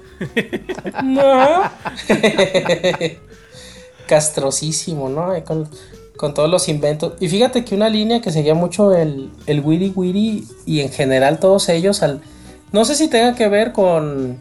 No. 1.03 1.63
Castrosísimo, 4.08 5.10
¿no? 5.10 5.31
Ahí 5.31 5.41
Con, 5.43 5.70
con 6.21 6.35
todos 6.35 6.51
los 6.51 6.69
inventos. 6.69 7.13
Y 7.19 7.29
fíjate 7.29 7.65
que 7.65 7.73
una 7.73 7.89
línea 7.89 8.21
que 8.21 8.31
seguía 8.31 8.53
mucho 8.53 8.95
el, 8.95 9.31
el 9.47 9.61
Wiri 9.61 9.91
Wiri 9.95 10.47
y 10.67 10.81
en 10.81 10.91
general 10.91 11.39
todos 11.39 11.67
ellos 11.67 12.03
al... 12.03 12.21
No 12.71 12.85
sé 12.85 12.93
si 12.93 13.07
tenga 13.07 13.33
que 13.33 13.47
ver 13.47 13.71
con, 13.71 14.37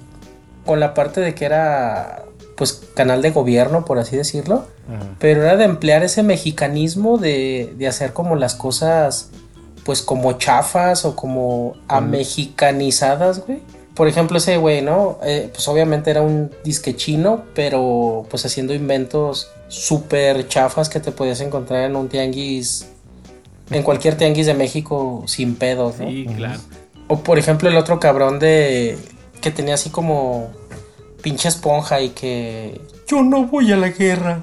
con 0.67 0.79
la 0.79 0.93
parte 0.93 1.23
de 1.23 1.35
que 1.35 1.47
era 1.47 2.25
pues 2.55 2.83
canal 2.95 3.23
de 3.23 3.31
gobierno, 3.31 3.87
por 3.87 3.99
así 3.99 4.15
decirlo. 4.15 4.67
Ajá. 4.95 5.07
Pero 5.21 5.43
era 5.43 5.57
de 5.57 5.65
emplear 5.65 6.03
ese 6.03 6.23
mexicanismo 6.23 7.17
de, 7.17 7.73
de 7.79 7.89
hacer 7.89 8.13
como 8.13 8.37
las 8.37 8.55
cosas, 8.55 9.31
pues 9.83 10.03
como 10.03 10.35
chafas 10.35 11.07
o 11.07 11.17
como 11.17 11.77
amexicanizadas, 11.89 13.47
güey. 13.47 13.63
Por 13.95 14.07
ejemplo, 14.07 14.37
ese 14.37 14.59
güey, 14.59 14.83
¿no? 14.83 15.19
Eh, 15.23 15.49
pues 15.51 15.67
obviamente 15.67 16.11
era 16.11 16.21
un 16.21 16.51
disque 16.63 16.95
chino, 16.95 17.45
pero 17.55 18.27
pues 18.29 18.45
haciendo 18.45 18.75
inventos 18.75 19.51
súper 19.71 20.49
chafas 20.49 20.89
que 20.89 20.99
te 20.99 21.13
podías 21.13 21.41
encontrar 21.41 21.85
en 21.85 21.95
un 21.95 22.09
tianguis, 22.09 22.89
en 23.71 23.83
cualquier 23.85 24.17
tianguis 24.17 24.47
de 24.47 24.55
México 24.55 25.23
sin 25.27 25.55
pedos, 25.55 25.99
¿no? 25.99 26.09
Sí, 26.09 26.27
claro. 26.37 26.61
O 27.07 27.21
por 27.21 27.39
ejemplo 27.39 27.69
el 27.69 27.77
otro 27.77 28.01
cabrón 28.01 28.41
de 28.41 28.99
que 29.41 29.51
tenía 29.53 29.75
así 29.75 29.89
como 29.89 30.51
pinche 31.23 31.49
esponja 31.49 32.01
y 32.01 32.11
que 32.11 32.81
yo 33.07 33.23
no 33.23 33.47
voy 33.47 33.73
a 33.73 33.77
la 33.77 33.91
guerra. 33.91 34.43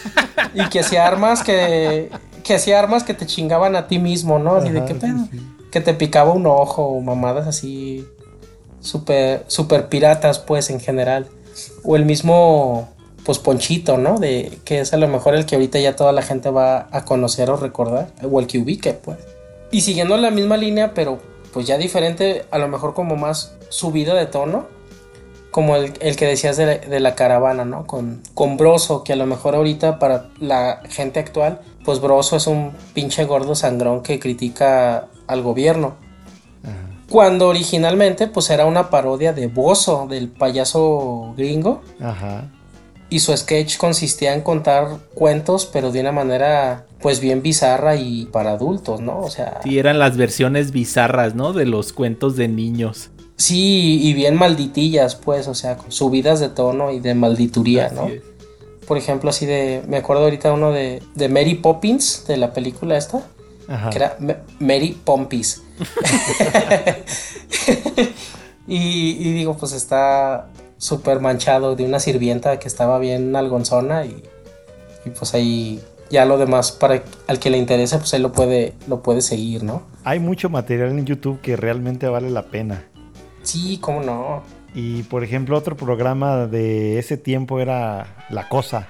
y 0.54 0.68
que 0.68 0.80
hacía 0.80 1.06
armas 1.06 1.42
que 1.42 2.10
que 2.44 2.54
hacía 2.54 2.78
armas 2.78 3.02
que 3.02 3.14
te 3.14 3.26
chingaban 3.26 3.74
a 3.76 3.88
ti 3.88 3.98
mismo, 3.98 4.38
¿no? 4.38 4.56
Así 4.56 4.68
de 4.68 4.78
Ajá, 4.78 4.86
qué 4.86 4.94
sí, 4.94 5.00
pedo. 5.00 5.28
sí. 5.30 5.40
Que 5.70 5.80
te 5.80 5.94
picaba 5.94 6.32
un 6.32 6.46
ojo 6.46 6.82
o 6.86 7.00
mamadas 7.00 7.46
así 7.46 8.06
super 8.80 9.44
super 9.48 9.88
piratas 9.88 10.38
pues 10.38 10.68
en 10.68 10.80
general. 10.80 11.26
O 11.82 11.96
el 11.96 12.04
mismo 12.04 12.90
pues 13.26 13.40
Ponchito, 13.40 13.98
¿no? 13.98 14.18
De 14.18 14.60
que 14.64 14.80
es 14.80 14.94
a 14.94 14.96
lo 14.96 15.08
mejor 15.08 15.34
el 15.34 15.46
que 15.46 15.56
ahorita 15.56 15.80
ya 15.80 15.96
toda 15.96 16.12
la 16.12 16.22
gente 16.22 16.48
va 16.48 16.86
a 16.92 17.04
conocer 17.04 17.50
o 17.50 17.56
recordar 17.56 18.08
o 18.22 18.38
el 18.38 18.46
que 18.46 18.58
ubique, 18.58 18.92
pues. 18.92 19.18
Y 19.72 19.80
siguiendo 19.80 20.16
la 20.16 20.30
misma 20.30 20.56
línea, 20.56 20.94
pero 20.94 21.18
pues 21.52 21.66
ya 21.66 21.76
diferente, 21.76 22.44
a 22.52 22.58
lo 22.58 22.68
mejor 22.68 22.94
como 22.94 23.16
más 23.16 23.56
subida 23.68 24.14
de 24.14 24.26
tono, 24.26 24.66
como 25.50 25.74
el, 25.74 25.92
el 26.00 26.14
que 26.14 26.26
decías 26.26 26.56
de 26.56 26.66
la, 26.66 26.78
de 26.78 27.00
la 27.00 27.16
caravana, 27.16 27.64
¿no? 27.64 27.84
Con, 27.84 28.22
con 28.32 28.56
Broso, 28.56 29.02
que 29.02 29.14
a 29.14 29.16
lo 29.16 29.26
mejor 29.26 29.56
ahorita 29.56 29.98
para 29.98 30.28
la 30.38 30.82
gente 30.88 31.18
actual, 31.18 31.60
pues 31.84 32.00
Broso 32.00 32.36
es 32.36 32.46
un 32.46 32.72
pinche 32.94 33.24
gordo 33.24 33.56
sangrón 33.56 34.04
que 34.04 34.20
critica 34.20 35.08
al 35.26 35.42
gobierno. 35.42 35.96
Ajá. 36.62 37.04
Cuando 37.10 37.48
originalmente 37.48 38.28
pues 38.28 38.50
era 38.50 38.66
una 38.66 38.88
parodia 38.88 39.32
de 39.32 39.48
Bozo, 39.48 40.06
del 40.08 40.28
payaso 40.28 41.34
gringo. 41.36 41.82
Ajá. 42.00 42.52
Y 43.08 43.20
su 43.20 43.36
sketch 43.36 43.76
consistía 43.76 44.34
en 44.34 44.40
contar 44.40 44.98
cuentos, 45.14 45.66
pero 45.72 45.92
de 45.92 46.00
una 46.00 46.10
manera 46.12 46.86
pues 47.00 47.20
bien 47.20 47.40
bizarra 47.40 47.94
y 47.96 48.24
para 48.26 48.52
adultos, 48.52 49.00
¿no? 49.00 49.20
O 49.20 49.30
sea... 49.30 49.60
Sí, 49.62 49.78
eran 49.78 49.98
las 50.00 50.16
versiones 50.16 50.72
bizarras, 50.72 51.34
¿no? 51.36 51.52
De 51.52 51.66
los 51.66 51.92
cuentos 51.92 52.34
de 52.36 52.48
niños. 52.48 53.10
Sí, 53.36 54.00
y 54.02 54.12
bien 54.14 54.34
malditillas, 54.34 55.14
pues, 55.14 55.46
o 55.46 55.54
sea, 55.54 55.76
con 55.76 55.92
subidas 55.92 56.40
de 56.40 56.48
tono 56.48 56.90
y 56.90 56.98
de 57.00 57.14
maldituría, 57.14 57.90
¿no? 57.90 58.08
Es. 58.08 58.22
Por 58.88 58.96
ejemplo, 58.96 59.30
así 59.30 59.46
de. 59.46 59.82
Me 59.88 59.98
acuerdo 59.98 60.24
ahorita 60.24 60.52
uno 60.52 60.72
de, 60.72 61.02
de 61.14 61.28
Mary 61.28 61.54
Poppins, 61.56 62.24
de 62.26 62.38
la 62.38 62.52
película 62.52 62.96
esta, 62.96 63.20
Ajá. 63.68 63.90
que 63.90 63.98
era 63.98 64.16
Ma- 64.20 64.38
Mary 64.58 64.98
Pompis. 65.04 65.62
y, 68.66 69.10
y 69.28 69.32
digo, 69.32 69.56
pues 69.56 69.72
está 69.72 70.48
súper 70.78 71.20
manchado 71.20 71.76
de 71.76 71.84
una 71.84 72.00
sirvienta 72.00 72.58
que 72.58 72.68
estaba 72.68 72.98
bien 72.98 73.34
algonzona 73.34 74.04
y, 74.04 74.22
y 75.04 75.10
pues 75.10 75.34
ahí 75.34 75.80
ya 76.10 76.24
lo 76.24 76.38
demás 76.38 76.72
para 76.72 77.02
al 77.26 77.38
que 77.38 77.50
le 77.50 77.58
interese 77.58 77.98
pues 77.98 78.12
él 78.14 78.22
lo 78.22 78.32
puede 78.32 78.74
lo 78.86 79.02
puede 79.02 79.22
seguir, 79.22 79.62
¿no? 79.62 79.82
Hay 80.04 80.20
mucho 80.20 80.48
material 80.48 80.90
en 80.90 81.04
YouTube 81.04 81.40
que 81.40 81.56
realmente 81.56 82.08
vale 82.08 82.30
la 82.30 82.42
pena. 82.46 82.84
Sí, 83.42 83.78
cómo 83.80 84.02
no. 84.02 84.42
Y 84.74 85.04
por 85.04 85.24
ejemplo, 85.24 85.56
otro 85.56 85.76
programa 85.76 86.46
de 86.46 86.98
ese 86.98 87.16
tiempo 87.16 87.60
era 87.60 88.24
La 88.28 88.48
Cosa. 88.48 88.86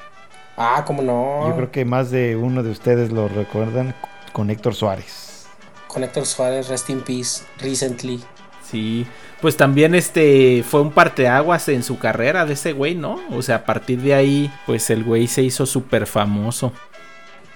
Ah, 0.57 0.85
cómo 0.87 1.03
no. 1.03 1.49
Yo 1.49 1.55
creo 1.55 1.71
que 1.71 1.85
más 1.85 2.11
de 2.11 2.35
uno 2.35 2.63
de 2.63 2.71
ustedes 2.71 3.13
lo 3.13 3.29
recuerdan 3.29 3.95
con 4.33 4.51
Héctor 4.51 4.75
Suárez. 4.75 5.47
Con 5.87 6.03
Héctor 6.03 6.27
Suárez, 6.27 6.69
Rest 6.69 6.91
in 6.91 7.03
Peace, 7.03 7.45
recently. 7.61 8.21
Sí, 8.71 9.07
pues 9.41 9.57
también 9.57 9.95
este 9.95 10.65
fue 10.69 10.81
un 10.81 10.91
parteaguas 10.91 11.69
en 11.69 11.83
su 11.83 11.99
carrera 11.99 12.45
de 12.47 12.55
ese 12.55 12.73
güey, 12.73 12.95
¿no? 12.95 13.21
O 13.31 13.43
sea, 13.43 13.57
a 13.57 13.65
partir 13.65 14.01
de 14.01 14.15
ahí, 14.15 14.51
pues 14.67 14.91
el 14.91 15.05
güey 15.05 15.27
se 15.27 15.43
hizo 15.43 15.67
súper 15.67 16.07
famoso. 16.07 16.73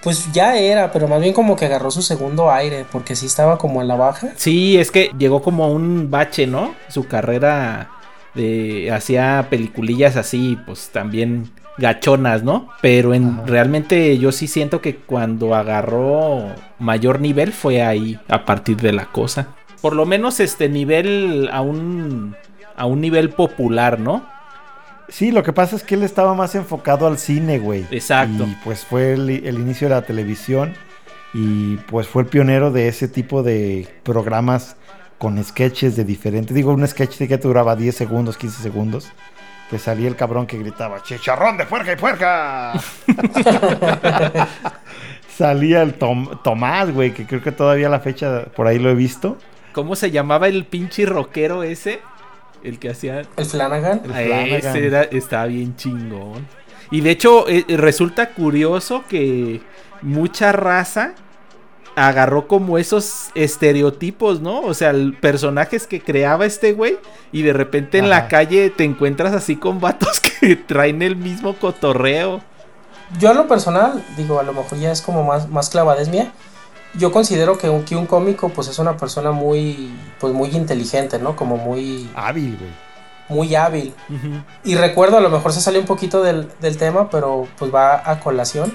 Pues 0.03 0.31
ya 0.31 0.57
era, 0.57 0.91
pero 0.91 1.07
más 1.07 1.21
bien 1.21 1.33
como 1.33 1.55
que 1.55 1.65
agarró 1.65 1.91
su 1.91 2.01
segundo 2.01 2.51
aire, 2.51 2.85
porque 2.91 3.15
sí 3.15 3.27
estaba 3.27 3.57
como 3.57 3.81
en 3.81 3.87
la 3.87 3.95
baja. 3.95 4.29
Sí, 4.35 4.77
es 4.77 4.89
que 4.89 5.11
llegó 5.17 5.41
como 5.43 5.71
un 5.71 6.09
bache, 6.09 6.47
¿no? 6.47 6.73
Su 6.87 7.07
carrera 7.07 7.91
de 8.33 8.91
hacía 8.91 9.47
peliculillas 9.49 10.15
así, 10.15 10.57
pues 10.65 10.89
también 10.91 11.51
gachonas, 11.77 12.43
¿no? 12.43 12.69
Pero 12.81 13.13
en 13.13 13.29
Ajá. 13.29 13.43
realmente 13.45 14.17
yo 14.17 14.31
sí 14.31 14.47
siento 14.47 14.81
que 14.81 14.95
cuando 14.95 15.55
agarró 15.55 16.47
mayor 16.79 17.19
nivel 17.19 17.51
fue 17.53 17.81
ahí 17.81 18.19
a 18.27 18.45
partir 18.45 18.77
de 18.77 18.93
la 18.93 19.05
cosa. 19.05 19.49
Por 19.81 19.95
lo 19.95 20.05
menos 20.05 20.39
este 20.39 20.69
nivel 20.69 21.49
a 21.51 21.61
un 21.61 22.35
a 22.75 22.85
un 22.85 23.01
nivel 23.01 23.29
popular, 23.31 23.99
¿no? 23.99 24.25
Sí, 25.09 25.31
lo 25.31 25.43
que 25.43 25.51
pasa 25.51 25.75
es 25.75 25.83
que 25.83 25.95
él 25.95 26.03
estaba 26.03 26.33
más 26.33 26.55
enfocado 26.55 27.05
al 27.05 27.17
cine, 27.17 27.59
güey. 27.59 27.85
Exacto. 27.91 28.45
Y 28.45 28.55
pues 28.63 28.85
fue 28.85 29.13
el, 29.13 29.29
el 29.29 29.55
inicio 29.55 29.89
de 29.89 29.95
la 29.95 30.03
televisión 30.03 30.73
y 31.33 31.75
pues 31.87 32.07
fue 32.07 32.23
el 32.23 32.29
pionero 32.29 32.71
de 32.71 32.87
ese 32.87 33.07
tipo 33.07 33.43
de 33.43 33.87
programas 34.03 34.77
con 35.21 35.41
sketches 35.43 35.95
de 35.95 36.03
diferentes. 36.03 36.55
Digo, 36.55 36.71
un 36.71 36.87
sketch 36.87 37.17
que 37.17 37.37
duraba 37.37 37.75
10 37.75 37.95
segundos, 37.95 38.37
15 38.37 38.63
segundos. 38.63 39.11
Que 39.69 39.77
salía 39.77 40.07
el 40.09 40.15
cabrón 40.15 40.47
que 40.47 40.57
gritaba, 40.57 41.01
chicharrón 41.01 41.57
de 41.57 41.65
puerca 41.65 41.93
y 41.93 41.95
puerca. 41.95 42.73
salía 45.37 45.81
el 45.81 45.93
Tomás, 45.93 46.91
güey, 46.91 47.13
que 47.13 47.25
creo 47.25 47.41
que 47.41 47.51
todavía 47.51 47.87
la 47.87 47.99
fecha 48.01 48.45
por 48.55 48.67
ahí 48.67 48.79
lo 48.79 48.89
he 48.89 48.95
visto. 48.95 49.37
¿Cómo 49.73 49.95
se 49.95 50.11
llamaba 50.11 50.47
el 50.47 50.65
pinche 50.65 51.05
rockero 51.05 51.63
ese? 51.63 52.01
El 52.63 52.79
que 52.79 52.89
hacía. 52.89 53.23
El 53.37 53.45
Flanagan. 53.45 54.01
El 54.03 54.11
Flanagan. 54.11 54.47
Ese 54.47 54.87
era, 54.87 55.03
estaba 55.03 55.45
bien 55.45 55.75
chingón. 55.75 56.47
Y 56.91 57.01
de 57.01 57.11
hecho, 57.11 57.47
eh, 57.47 57.65
resulta 57.69 58.33
curioso 58.33 59.03
que 59.07 59.61
mucha 60.01 60.51
raza 60.51 61.15
agarró 61.95 62.47
como 62.47 62.77
esos 62.77 63.29
estereotipos, 63.35 64.41
¿no? 64.41 64.61
O 64.61 64.73
sea, 64.73 64.93
personajes 65.19 65.87
que 65.87 66.01
creaba 66.01 66.45
este 66.45 66.73
güey 66.73 66.97
y 67.31 67.41
de 67.41 67.53
repente 67.53 67.97
en 67.97 68.09
la 68.09 68.27
calle 68.27 68.69
te 68.69 68.83
encuentras 68.83 69.33
así 69.33 69.55
con 69.55 69.79
vatos 69.79 70.19
que 70.39 70.55
traen 70.55 71.01
el 71.01 71.15
mismo 71.15 71.55
cotorreo. 71.55 72.41
Yo 73.19 73.31
a 73.31 73.33
lo 73.33 73.47
personal, 73.47 74.03
digo, 74.15 74.39
a 74.39 74.43
lo 74.43 74.53
mejor 74.53 74.79
ya 74.79 74.91
es 74.91 75.01
como 75.01 75.23
más, 75.23 75.49
más 75.49 75.69
clavadez 75.69 76.07
mía. 76.07 76.31
Yo 76.95 77.11
considero 77.11 77.57
que 77.57 77.69
un, 77.69 77.83
que 77.83 77.95
un 77.95 78.05
cómico 78.05 78.49
pues 78.49 78.67
es 78.67 78.79
una 78.79 78.97
persona 78.97 79.31
muy, 79.31 79.93
pues 80.19 80.33
muy 80.33 80.49
inteligente, 80.49 81.19
¿no? 81.19 81.35
Como 81.35 81.57
muy... 81.57 82.09
Hábil, 82.15 82.57
güey. 82.57 82.71
Muy 83.29 83.55
hábil. 83.55 83.93
Y 84.65 84.75
recuerdo, 84.75 85.17
a 85.17 85.21
lo 85.21 85.29
mejor 85.29 85.53
se 85.53 85.61
salió 85.61 85.79
un 85.79 85.85
poquito 85.85 86.21
del, 86.21 86.51
del 86.59 86.77
tema, 86.77 87.09
pero 87.09 87.47
pues 87.57 87.73
va 87.73 88.09
a 88.09 88.19
colación. 88.19 88.73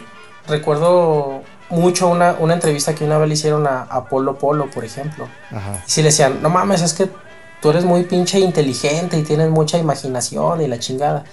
Recuerdo 0.48 1.42
mucho 1.68 2.08
una, 2.08 2.36
una 2.38 2.54
entrevista 2.54 2.94
que 2.94 3.04
una 3.04 3.18
vez 3.18 3.28
le 3.28 3.34
hicieron 3.34 3.66
a, 3.66 3.82
a 3.82 4.06
Polo 4.06 4.38
Polo, 4.38 4.70
por 4.70 4.84
ejemplo. 4.84 5.28
Ajá. 5.50 5.82
Y 5.86 5.90
si 5.90 6.00
le 6.00 6.08
decían, 6.08 6.40
no 6.40 6.48
mames, 6.48 6.80
es 6.80 6.94
que 6.94 7.10
tú 7.60 7.68
eres 7.68 7.84
muy 7.84 8.04
pinche 8.04 8.38
inteligente 8.38 9.18
y 9.18 9.24
tienes 9.24 9.50
mucha 9.50 9.76
imaginación 9.76 10.62
y 10.62 10.68
la 10.68 10.78
chingada. 10.78 11.24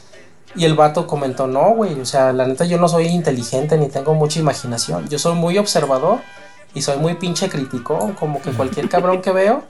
Y 0.56 0.66
el 0.66 0.76
vato 0.76 1.08
comentó, 1.08 1.48
no, 1.48 1.70
güey, 1.76 2.00
o 2.00 2.06
sea, 2.06 2.34
la 2.34 2.46
neta 2.46 2.66
yo 2.66 2.78
no 2.78 2.90
soy 2.90 3.06
inteligente 3.06 3.78
ni 3.78 3.88
tengo 3.88 4.14
mucha 4.14 4.40
imaginación. 4.40 5.08
Yo 5.08 5.18
soy 5.18 5.36
muy 5.36 5.58
observador 5.58 6.20
y 6.74 6.82
soy 6.82 6.98
muy 6.98 7.16
pinche 7.16 7.50
crítico, 7.50 8.14
como 8.20 8.42
que 8.42 8.52
cualquier 8.52 8.90
cabrón 8.90 9.22
que 9.22 9.32
veo 9.32 9.64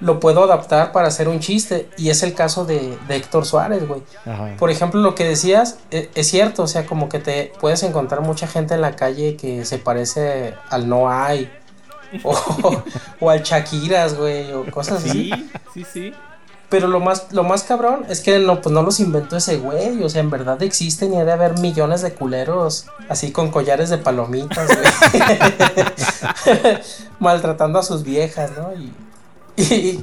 lo 0.00 0.20
puedo 0.20 0.44
adaptar 0.44 0.92
para 0.92 1.08
hacer 1.08 1.28
un 1.28 1.40
chiste. 1.40 1.88
Y 1.96 2.10
es 2.10 2.22
el 2.22 2.34
caso 2.34 2.64
de, 2.64 2.98
Héctor 3.08 3.46
Suárez, 3.46 3.86
güey. 3.86 4.02
Por 4.58 4.70
ejemplo, 4.70 5.00
lo 5.00 5.14
que 5.14 5.24
decías 5.24 5.78
e, 5.90 6.10
es, 6.14 6.28
cierto, 6.28 6.64
o 6.64 6.66
sea, 6.66 6.86
como 6.86 7.08
que 7.08 7.18
te 7.18 7.52
puedes 7.60 7.82
encontrar 7.82 8.20
mucha 8.20 8.46
gente 8.46 8.74
en 8.74 8.82
la 8.82 8.96
calle 8.96 9.36
que 9.36 9.64
se 9.64 9.78
parece 9.78 10.54
al 10.68 10.88
No 10.88 11.10
Hay. 11.10 11.50
O, 13.20 13.30
al 13.30 13.42
Shakiras, 13.42 14.18
güey, 14.18 14.52
o 14.52 14.66
cosas 14.70 15.02
así. 15.02 15.32
Sí, 15.32 15.50
sí, 15.72 15.86
sí. 15.90 16.14
Pero 16.72 16.88
lo 16.88 17.00
más, 17.00 17.26
lo 17.32 17.44
más 17.44 17.64
cabrón 17.64 18.06
es 18.08 18.20
que 18.20 18.38
no, 18.38 18.62
pues 18.62 18.72
no 18.72 18.82
los 18.82 18.98
inventó 18.98 19.36
ese 19.36 19.58
güey. 19.58 20.02
O 20.02 20.08
sea, 20.08 20.22
en 20.22 20.30
verdad 20.30 20.62
existen 20.62 21.12
y 21.12 21.18
ha 21.18 21.24
de 21.26 21.32
haber 21.32 21.58
millones 21.58 22.00
de 22.00 22.14
culeros 22.14 22.86
así 23.10 23.30
con 23.30 23.50
collares 23.50 23.90
de 23.90 23.98
palomitas, 23.98 24.68
güey. 24.68 26.38
Maltratando 27.20 27.78
a 27.78 27.82
sus 27.82 28.04
viejas, 28.04 28.52
¿no? 28.56 28.70
Y, 28.72 28.90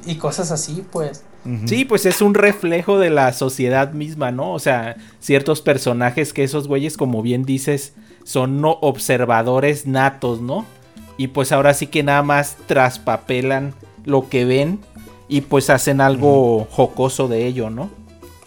y, 0.05 0.15
cosas 0.17 0.51
así, 0.51 0.85
pues. 0.91 1.23
Sí, 1.65 1.85
pues 1.85 2.05
es 2.05 2.21
un 2.21 2.35
reflejo 2.35 2.99
de 2.99 3.09
la 3.09 3.33
sociedad 3.33 3.93
misma, 3.93 4.31
¿no? 4.31 4.53
O 4.53 4.59
sea, 4.59 4.95
ciertos 5.19 5.61
personajes 5.61 6.33
que 6.33 6.43
esos 6.43 6.67
güeyes, 6.67 6.97
como 6.97 7.23
bien 7.23 7.45
dices, 7.45 7.93
son 8.23 8.61
no 8.61 8.77
observadores 8.81 9.87
natos, 9.87 10.39
¿no? 10.39 10.67
Y 11.17 11.29
pues 11.29 11.51
ahora 11.51 11.73
sí 11.73 11.87
que 11.87 12.03
nada 12.03 12.21
más 12.21 12.57
traspapelan 12.67 13.73
lo 14.05 14.29
que 14.29 14.45
ven 14.45 14.81
y 15.29 15.41
pues 15.41 15.69
hacen 15.69 16.01
algo 16.01 16.67
jocoso 16.71 17.27
de 17.27 17.45
ello, 17.45 17.69
¿no? 17.69 17.89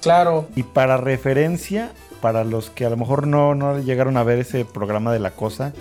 Claro. 0.02 0.48
Y 0.56 0.64
para 0.64 0.96
referencia, 0.96 1.92
para 2.20 2.44
los 2.44 2.70
que 2.70 2.84
a 2.84 2.90
lo 2.90 2.96
mejor 2.96 3.26
no, 3.26 3.54
no 3.54 3.78
llegaron 3.78 4.16
a 4.16 4.24
ver 4.24 4.40
ese 4.40 4.64
programa 4.64 5.12
de 5.12 5.20
la 5.20 5.30
cosa, 5.30 5.72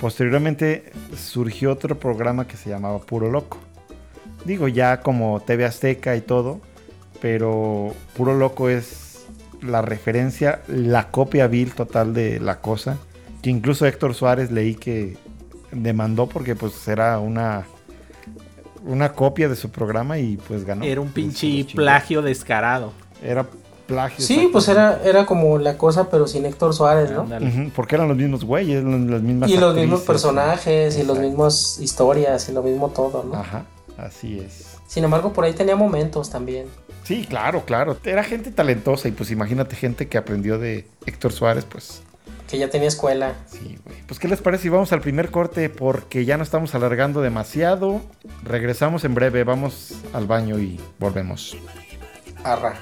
posteriormente 0.00 0.92
surgió 1.16 1.72
otro 1.72 1.98
programa 1.98 2.46
que 2.46 2.58
se 2.58 2.68
llamaba 2.68 2.98
Puro 3.00 3.30
Loco. 3.30 3.58
Digo, 4.44 4.68
ya 4.68 5.00
como 5.00 5.40
TV 5.40 5.64
Azteca 5.64 6.14
y 6.14 6.20
todo, 6.20 6.60
pero 7.22 7.94
Puro 8.14 8.34
Loco 8.34 8.68
es 8.68 9.26
la 9.62 9.82
referencia, 9.82 10.60
la 10.68 11.10
copia 11.10 11.46
vil 11.46 11.72
total 11.72 12.12
de 12.12 12.38
la 12.38 12.60
cosa, 12.60 12.98
que 13.42 13.50
incluso 13.50 13.86
Héctor 13.86 14.14
Suárez 14.14 14.50
leí 14.50 14.74
que 14.74 15.16
demandó 15.72 16.28
porque 16.28 16.54
pues 16.54 16.86
era 16.88 17.18
una 17.18 17.66
una 18.84 19.12
copia 19.12 19.48
de 19.48 19.56
su 19.56 19.70
programa 19.70 20.18
y 20.18 20.36
pues 20.36 20.64
ganó. 20.64 20.84
Era 20.84 21.00
un 21.00 21.10
pinche 21.10 21.66
plagio 21.74 22.22
descarado. 22.22 22.92
Era 23.22 23.46
plagio. 23.86 24.24
Sí, 24.24 24.48
pues 24.52 24.68
era, 24.68 25.00
era 25.04 25.26
como 25.26 25.58
la 25.58 25.76
cosa, 25.76 26.08
pero 26.10 26.26
sin 26.26 26.46
Héctor 26.46 26.74
Suárez, 26.74 27.10
¿no? 27.10 27.26
porque 27.74 27.96
eran 27.96 28.08
los 28.08 28.16
mismos 28.16 28.44
güeyes, 28.44 28.82
las 28.84 29.22
mismas. 29.22 29.50
Y 29.50 29.56
los 29.56 29.74
mismos 29.74 30.02
personajes, 30.02 30.96
y 30.96 31.02
las 31.02 31.18
mismas 31.18 31.78
historias, 31.80 32.48
y 32.48 32.52
lo 32.52 32.62
mismo 32.62 32.90
todo, 32.90 33.24
¿no? 33.24 33.34
Ajá, 33.34 33.64
así 33.98 34.38
es. 34.38 34.78
Sin 34.86 35.04
embargo, 35.04 35.32
por 35.32 35.44
ahí 35.44 35.52
tenía 35.52 35.76
momentos 35.76 36.30
también. 36.30 36.66
Sí, 37.04 37.26
claro, 37.28 37.64
claro. 37.64 37.96
Era 38.04 38.22
gente 38.22 38.50
talentosa 38.50 39.08
y 39.08 39.12
pues 39.12 39.30
imagínate 39.30 39.74
gente 39.76 40.08
que 40.08 40.18
aprendió 40.18 40.58
de 40.58 40.86
Héctor 41.06 41.32
Suárez, 41.32 41.64
pues 41.64 42.02
que 42.50 42.58
ya 42.58 42.68
tenía 42.68 42.88
escuela. 42.88 43.34
Sí, 43.46 43.78
güey. 43.84 43.96
Pues, 44.06 44.18
¿qué 44.18 44.26
les 44.26 44.40
parece 44.40 44.64
si 44.64 44.68
vamos 44.68 44.92
al 44.92 45.00
primer 45.00 45.30
corte? 45.30 45.70
Porque 45.70 46.24
ya 46.24 46.36
no 46.36 46.42
estamos 46.42 46.74
alargando 46.74 47.22
demasiado. 47.22 48.00
Regresamos 48.42 49.04
en 49.04 49.14
breve. 49.14 49.44
Vamos 49.44 49.94
al 50.12 50.26
baño 50.26 50.58
y 50.58 50.80
volvemos. 50.98 51.56
Arra. 52.42 52.74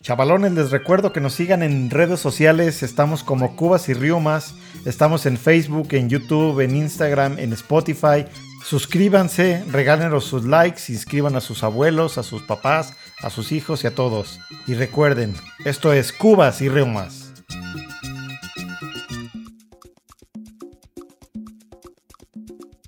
Chavalones, 0.00 0.52
les 0.52 0.70
recuerdo 0.70 1.12
que 1.12 1.20
nos 1.20 1.34
sigan 1.34 1.62
en 1.62 1.90
redes 1.90 2.20
sociales. 2.20 2.82
Estamos 2.82 3.24
como 3.24 3.56
Cubas 3.56 3.88
y 3.88 3.92
Riumas. 3.92 4.54
Estamos 4.84 5.26
en 5.26 5.36
Facebook, 5.36 5.88
en 5.90 6.08
YouTube, 6.08 6.60
en 6.60 6.76
Instagram, 6.76 7.38
en 7.40 7.52
Spotify. 7.52 8.24
Suscríbanse, 8.66 9.64
regálenos 9.70 10.24
sus 10.24 10.44
likes, 10.44 10.92
inscriban 10.92 11.36
a 11.36 11.40
sus 11.40 11.62
abuelos, 11.62 12.18
a 12.18 12.24
sus 12.24 12.42
papás, 12.42 12.94
a 13.22 13.30
sus 13.30 13.52
hijos 13.52 13.84
y 13.84 13.86
a 13.86 13.94
todos. 13.94 14.40
Y 14.66 14.74
recuerden, 14.74 15.34
esto 15.64 15.92
es 15.92 16.12
Cubas 16.12 16.60
y 16.60 16.68
Reumas. 16.68 17.32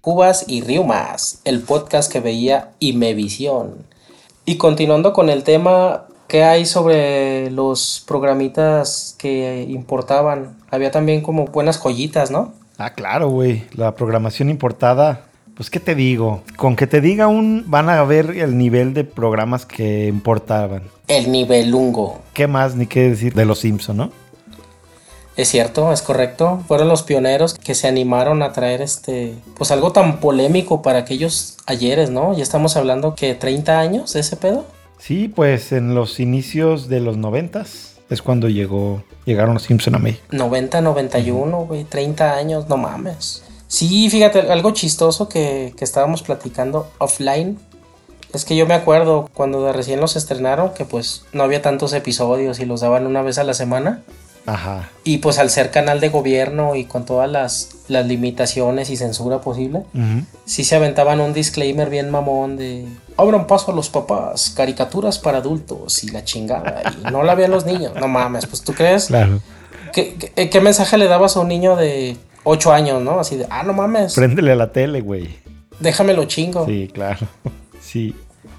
Cubas 0.01 0.45
y 0.49 0.62
Riumas, 0.62 1.43
el 1.45 1.61
podcast 1.61 2.11
que 2.11 2.21
veía 2.21 2.71
Imevisión. 2.79 3.87
Y 4.47 4.57
continuando 4.57 5.12
con 5.12 5.29
el 5.29 5.45
tema, 5.45 6.07
¿qué 6.29 6.45
hay 6.45 6.64
sobre 6.64 7.51
los 7.51 8.03
programitas 8.07 9.14
que 9.19 9.67
importaban? 9.69 10.57
Había 10.71 10.91
también 10.91 11.21
como 11.21 11.45
buenas 11.45 11.79
joyitas, 11.79 12.31
¿no? 12.31 12.55
Ah, 12.79 12.95
claro, 12.95 13.29
güey. 13.29 13.64
La 13.75 13.95
programación 13.95 14.49
importada 14.49 15.28
pues, 15.59 15.71
¿qué 15.71 15.81
te 15.81 15.97
digo? 15.97 16.44
Con 16.57 16.77
que 16.77 16.87
te 16.87 17.01
diga 17.01 17.27
un, 17.27 17.64
van 17.66 17.90
a 17.90 18.05
ver 18.05 18.31
el 18.31 18.57
nivel 18.57 18.94
de 18.94 19.03
programas 19.03 19.66
que 19.66 20.07
importaban. 20.07 20.85
El 21.09 21.33
nivel 21.33 21.71
lungo. 21.71 22.21
¿Qué 22.33 22.47
más 22.47 22.77
ni 22.77 22.87
qué 22.87 23.11
decir 23.11 23.35
de 23.35 23.44
los 23.44 23.59
Simpson, 23.59 23.97
no? 23.97 24.12
Es 25.37 25.49
cierto, 25.49 25.92
es 25.92 26.01
correcto. 26.01 26.62
Fueron 26.68 26.87
los 26.87 27.03
pioneros 27.03 27.55
que 27.55 27.75
se 27.75 27.88
animaron 27.88 28.44
a 28.44 28.53
traer 28.53 28.83
este, 28.83 29.35
pues 29.57 29.73
algo 29.73 29.90
tan 29.90 30.21
polémico 30.21 30.81
para 30.81 31.01
aquellos 31.01 31.57
ayeres, 31.66 32.11
¿no? 32.11 32.37
Ya 32.37 32.44
estamos 32.44 32.77
hablando 32.77 33.16
que 33.16 33.35
30 33.35 33.81
años 33.81 34.14
ese 34.14 34.37
pedo. 34.37 34.64
Sí, 34.99 35.27
pues 35.27 35.73
en 35.73 35.92
los 35.92 36.21
inicios 36.21 36.88
de 36.88 37.01
los 37.01 37.16
noventas 37.16 37.99
es 38.11 38.23
cuando 38.23 38.49
llegó, 38.49 39.03
llegaron 39.25 39.55
los 39.55 39.64
Simpson 39.64 39.97
a 39.97 39.99
México. 39.99 40.25
90, 40.31 40.83
91, 40.83 41.59
güey, 41.64 41.83
30 41.83 42.35
años, 42.37 42.68
no 42.68 42.77
mames. 42.77 43.42
Sí, 43.69 44.09
fíjate, 44.09 44.51
algo 44.51 44.71
chistoso 44.73 45.29
que, 45.29 45.75
estábamos 45.79 46.23
platicando 46.23 46.91
offline 46.99 47.59
es 48.33 48.45
que 48.45 48.57
yo 48.57 48.67
me 48.67 48.75
acuerdo 48.75 49.29
cuando 49.35 49.63
de 49.63 49.73
recién 49.73 50.01
los 50.01 50.17
estrenaron 50.17 50.75
que 50.75 50.85
pues 50.85 51.25
no 51.33 51.45
había 51.45 51.63
tantos 51.63 51.93
episodios 51.93 52.61
y 52.61 52.67
los 52.67 52.81
daban 52.81 53.07
una 53.07 53.23
vez 53.23 53.39
a 53.39 53.45
la 53.45 53.55
semana. 53.55 54.03
Ajá. 54.47 54.89
Y 55.05 55.19
pues 55.19 55.39
al 55.39 55.51
ser 55.51 55.71
canal 55.71 56.01
de 56.01 56.09
gobierno 56.09 56.75
y 56.75 56.85
con 56.85 57.05
todas 57.05 57.31
las, 57.31 57.75
limitaciones 57.89 58.91
y 58.91 58.97
censura 58.97 59.41
posible, 59.41 59.83
sí 60.47 60.65
se 60.65 60.77
aventaban 60.77 61.21
un 61.21 61.33
disclaimer 61.33 61.89
bien 61.89 62.11
mamón 62.11 62.57
de 62.57 62.87
abran 63.17 63.47
paso 63.47 63.73
a 63.73 63.75
los 63.75 63.89
papás, 63.91 64.51
caricaturas 64.51 65.19
para 65.19 65.39
adultos 65.39 66.05
y 66.05 66.09
la 66.09 66.25
chingada. 66.25 66.83
Y 66.99 67.05
no 67.11 67.23
la 67.23 67.35
vean 67.35 67.51
los 67.51 67.67
niños. 67.67 67.93
No 67.99 68.09
mames, 68.09 68.47
pues 68.47 68.63
tú 68.63 68.73
crees. 68.73 69.07
Claro. 69.07 69.41
qué 69.93 70.61
mensaje 70.63 70.97
le 70.97 71.09
dabas 71.09 71.37
a 71.37 71.41
un 71.41 71.49
niño 71.49 71.77
de 71.77 72.17
ocho 72.49 72.73
años, 72.73 73.03
¿no? 73.03 73.21
Así 73.21 73.37
de, 73.37 73.47
ah, 73.51 73.63
no 73.63 73.73
mames. 73.73 74.15
Préndele 74.15 74.53
a 74.53 74.57
la 74.57 74.73
tele, 74.73 75.01
güey. 75.01 75.29
Déjamelo 75.81 76.25
chingo. 76.25 76.67
Sí, 76.67 76.91
claro. 76.93 77.27
Sí. 77.81 78.15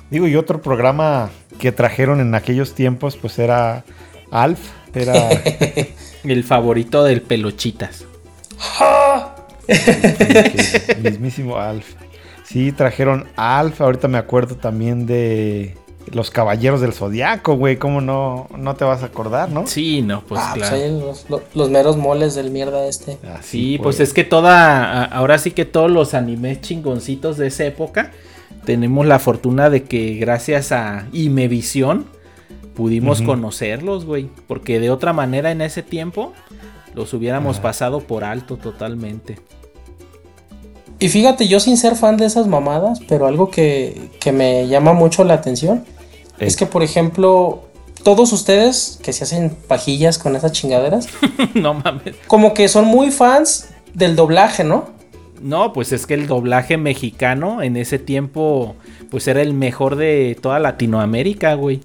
Digo, 0.10 0.28
y 0.28 0.36
otro 0.36 0.60
programa 0.60 1.30
que 1.60 1.72
trajeron 1.72 2.20
en 2.20 2.34
aquellos 2.34 2.74
tiempos, 2.74 3.16
pues 3.16 3.38
era 3.38 3.84
Alf. 4.32 4.60
Era 4.96 5.30
el 6.24 6.44
favorito 6.44 7.04
del 7.04 7.22
Pelochitas. 7.22 8.06
el 9.68 11.04
mismísimo 11.04 11.58
Alf. 11.58 11.94
Sí, 12.44 12.72
trajeron 12.72 13.28
Alf. 13.36 13.82
Ahorita 13.82 14.08
me 14.08 14.18
acuerdo 14.18 14.56
también 14.56 15.06
de 15.06 15.78
los 16.12 16.32
Caballeros 16.32 16.82
del 16.82 16.94
Zodiaco, 16.94 17.56
güey. 17.56 17.78
¿Cómo 17.78 18.02
no, 18.02 18.48
no 18.58 18.76
te 18.76 18.84
vas 18.86 19.04
a 19.04 19.08
acordar, 19.08 19.50
no? 19.52 19.68
Sí, 19.68 20.02
no, 20.02 20.22
pues 20.22 20.42
Ah, 20.44 20.54
pues 20.56 20.70
claro. 20.70 20.88
los, 21.00 21.26
los 21.54 21.70
meros 21.70 21.98
moles 21.98 22.36
del 22.36 22.52
mierda 22.52 22.86
este. 22.88 23.18
Sí, 23.42 23.80
pues 23.82 24.00
es 24.00 24.14
que 24.14 24.24
toda, 24.24 25.04
ahora 25.06 25.38
sí 25.38 25.52
que 25.52 25.66
todos 25.66 25.92
los 25.92 26.14
animes 26.14 26.62
chingoncitos 26.62 27.38
de 27.38 27.48
esa 27.48 27.66
época, 27.66 28.12
tenemos 28.66 29.06
la 29.06 29.20
fortuna 29.20 29.70
de 29.70 29.84
que 29.84 30.16
gracias 30.16 30.72
a 30.72 31.06
Imevisión 31.14 32.06
pudimos 32.76 33.22
conocerlos, 33.22 34.06
güey. 34.06 34.30
Porque 34.48 34.80
de 34.80 34.90
otra 34.90 35.14
manera 35.14 35.52
en 35.52 35.62
ese 35.62 35.84
tiempo 35.84 36.34
los 36.96 37.14
hubiéramos 37.14 37.58
Ajá. 37.58 37.64
pasado 37.64 38.00
por 38.00 38.24
alto 38.24 38.58
totalmente. 38.58 39.38
Y 41.00 41.10
fíjate, 41.10 41.48
yo 41.48 41.60
sin 41.60 41.78
ser 41.78 41.96
fan 41.96 42.18
de 42.18 42.26
esas 42.26 42.48
mamadas, 42.48 43.00
pero 43.08 43.26
algo 43.28 43.50
que, 43.50 44.10
que 44.20 44.32
me 44.32 44.68
llama 44.68 44.94
mucho 44.94 45.24
la 45.24 45.36
atención 45.36 45.86
es 46.40 46.56
que, 46.58 46.66
por 46.66 46.84
ejemplo, 46.84 47.64
todos 48.04 48.34
ustedes 48.34 49.00
que 49.02 49.14
se 49.14 49.24
hacen 49.24 49.56
pajillas 49.68 50.18
con 50.18 50.36
esas 50.36 50.52
chingaderas, 50.52 51.08
no 51.54 51.74
mames. 51.74 52.16
como 52.28 52.54
que 52.54 52.68
son 52.68 52.86
muy 52.86 53.12
fans 53.12 53.70
del 53.94 54.16
doblaje, 54.16 54.64
¿no? 54.64 54.86
No, 55.42 55.72
pues 55.72 55.94
es 55.94 56.06
que 56.06 56.16
el 56.16 56.28
doblaje 56.28 56.76
mexicano 56.78 57.62
en 57.62 57.78
ese 57.78 57.98
tiempo 57.98 58.76
pues 59.10 59.26
era 59.28 59.42
el 59.42 59.54
mejor 59.54 59.96
de 59.96 60.38
toda 60.42 60.60
Latinoamérica, 60.60 61.54
güey. 61.54 61.82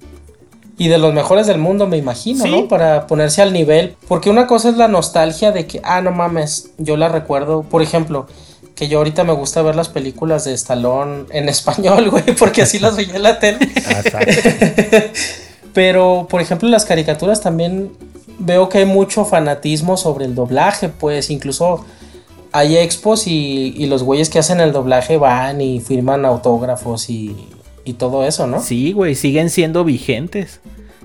Y 0.76 0.88
de 0.88 0.98
los 0.98 1.14
mejores 1.14 1.46
del 1.46 1.58
mundo, 1.58 1.86
me 1.86 1.96
imagino, 1.96 2.44
Sí. 2.44 2.50
¿no? 2.50 2.66
Para 2.66 3.06
ponerse 3.06 3.42
al 3.42 3.52
nivel. 3.52 3.94
Porque 4.08 4.28
una 4.28 4.48
cosa 4.48 4.70
es 4.70 4.76
la 4.76 4.88
nostalgia 4.88 5.52
de 5.52 5.68
que, 5.68 5.80
ah, 5.84 6.00
no 6.00 6.10
mames, 6.10 6.72
yo 6.78 6.96
la 6.96 7.08
recuerdo. 7.08 7.62
Por 7.62 7.80
ejemplo, 7.80 8.26
que 8.74 8.88
yo 8.88 8.98
ahorita 8.98 9.24
me 9.24 9.32
gusta 9.32 9.62
ver 9.62 9.76
las 9.76 9.88
películas 9.88 10.44
de 10.44 10.52
Stallone 10.54 11.24
en 11.30 11.48
español, 11.48 12.10
güey, 12.10 12.24
porque 12.38 12.62
así 12.62 12.78
las 12.78 12.96
veía 12.96 13.16
en 13.16 13.22
la 13.22 13.38
tele. 13.38 13.58
Pero, 15.72 16.26
por 16.30 16.40
ejemplo, 16.40 16.68
las 16.68 16.84
caricaturas 16.84 17.40
también 17.40 17.90
veo 18.38 18.68
que 18.68 18.78
hay 18.78 18.84
mucho 18.86 19.24
fanatismo 19.24 19.96
sobre 19.96 20.24
el 20.24 20.34
doblaje, 20.34 20.88
pues 20.88 21.30
incluso 21.30 21.84
hay 22.52 22.76
expos 22.76 23.26
y, 23.26 23.74
y 23.76 23.86
los 23.86 24.02
güeyes 24.04 24.30
que 24.30 24.38
hacen 24.38 24.60
el 24.60 24.72
doblaje 24.72 25.16
van 25.16 25.60
y 25.60 25.80
firman 25.80 26.24
autógrafos 26.24 27.10
y, 27.10 27.34
y 27.84 27.94
todo 27.94 28.24
eso, 28.24 28.46
¿no? 28.46 28.60
Sí, 28.60 28.92
güey, 28.92 29.16
siguen 29.16 29.50
siendo 29.50 29.82
vigentes. 29.84 30.60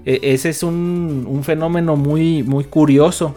E- 0.06 0.20
ese 0.22 0.50
es 0.50 0.62
un, 0.62 1.26
un 1.28 1.44
fenómeno 1.44 1.96
muy, 1.96 2.44
muy 2.44 2.64
curioso. 2.66 3.34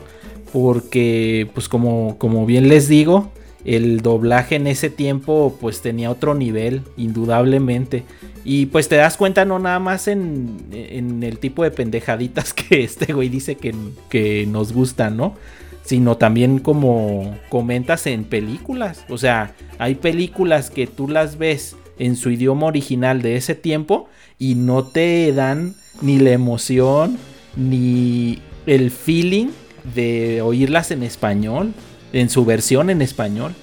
Porque, 0.53 1.49
pues 1.55 1.67
como, 1.71 2.17
como 2.19 2.45
bien 2.45 2.69
les 2.69 2.87
digo, 2.87 3.31
el 3.65 4.01
doblaje 4.01 4.57
en 4.57 4.67
ese 4.67 4.91
tiempo 4.91 5.57
pues 5.61 5.81
tenía 5.81 6.11
otro 6.11 6.35
nivel, 6.35 6.83
indudablemente. 6.97 8.05
Y 8.45 8.67
pues 8.67 8.89
te 8.89 8.97
das 8.97 9.17
cuenta 9.17 9.45
no 9.45 9.59
nada 9.59 9.79
más 9.79 10.09
en, 10.09 11.21
el 11.23 11.39
tipo 11.39 11.63
de 11.63 11.71
pendejaditas 11.71 12.53
que 12.55 12.85
este 12.85 13.13
güey 13.13 13.29
dice 13.29 13.57
que, 13.57 13.75
que 14.09 14.47
nos 14.47 14.73
gustan, 14.73 15.17
¿no? 15.17 15.37
Sino 15.85 16.17
también 16.17 16.59
como 16.59 17.37
comentas 17.49 18.07
en 18.07 18.25
películas. 18.25 19.05
O 19.09 19.19
sea, 19.19 19.55
hay 19.79 19.97
películas 19.97 20.71
que 20.71 20.87
tú 20.87 21.09
las 21.09 21.39
ves 21.39 21.77
en 21.99 22.17
su 22.17 22.31
idioma 22.31 22.67
original 22.67 23.23
de 23.23 23.37
ese 23.37 23.55
tiempo 23.55 24.09
y 24.39 24.55
no 24.55 24.85
te 24.85 25.33
dan 25.33 25.75
ni 26.01 26.19
la 26.19 26.31
emoción 26.31 27.19
ni 27.57 28.41
el 28.67 28.91
feeling 28.91 29.49
de 29.95 30.43
oírlas 30.43 30.91
en 30.91 31.03
español, 31.03 31.75
en 32.13 32.29
su 32.31 32.45
versión 32.45 32.91
en 32.91 33.03
español. 33.03 33.55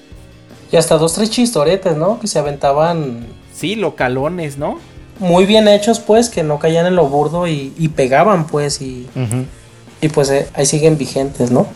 Y 0.72 0.76
hasta 0.76 0.96
dos, 0.98 1.14
tres 1.14 1.30
chistoretes, 1.30 1.96
¿no? 1.96 2.20
Que 2.20 2.26
se 2.26 2.38
aventaban 2.38 3.26
Sí, 3.54 3.76
localones, 3.76 4.56
¿no? 4.58 4.78
muy 5.18 5.44
bien 5.44 5.68
hechos, 5.68 6.00
pues, 6.00 6.30
que 6.30 6.42
no 6.42 6.58
caían 6.58 6.86
en 6.86 6.96
lo 6.96 7.06
burdo 7.06 7.46
y, 7.46 7.74
y 7.76 7.88
pegaban, 7.88 8.46
pues, 8.46 8.80
y, 8.80 9.06
y 10.00 10.08
pues 10.08 10.30
eh, 10.30 10.48
ahí 10.54 10.64
siguen 10.64 10.96
vigentes, 10.96 11.50
¿no? 11.50 11.66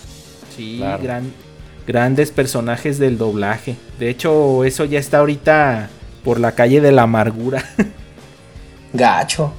Sí, 0.57 0.77
Claro. 0.79 1.03
gran- 1.03 1.33
grandes 1.87 2.31
personajes 2.31 2.99
del 2.99 3.19
doblaje. 3.19 3.77
De 3.99 4.09
hecho, 4.09 4.65
eso 4.65 4.87
ya 4.87 4.99
está 4.99 5.19
ahorita 5.19 5.91
por 6.25 6.41
la 6.41 6.53
calle 6.53 6.81
de 6.81 6.91
la 6.91 7.03
amargura. 7.03 7.63
Gacho. 8.95 9.53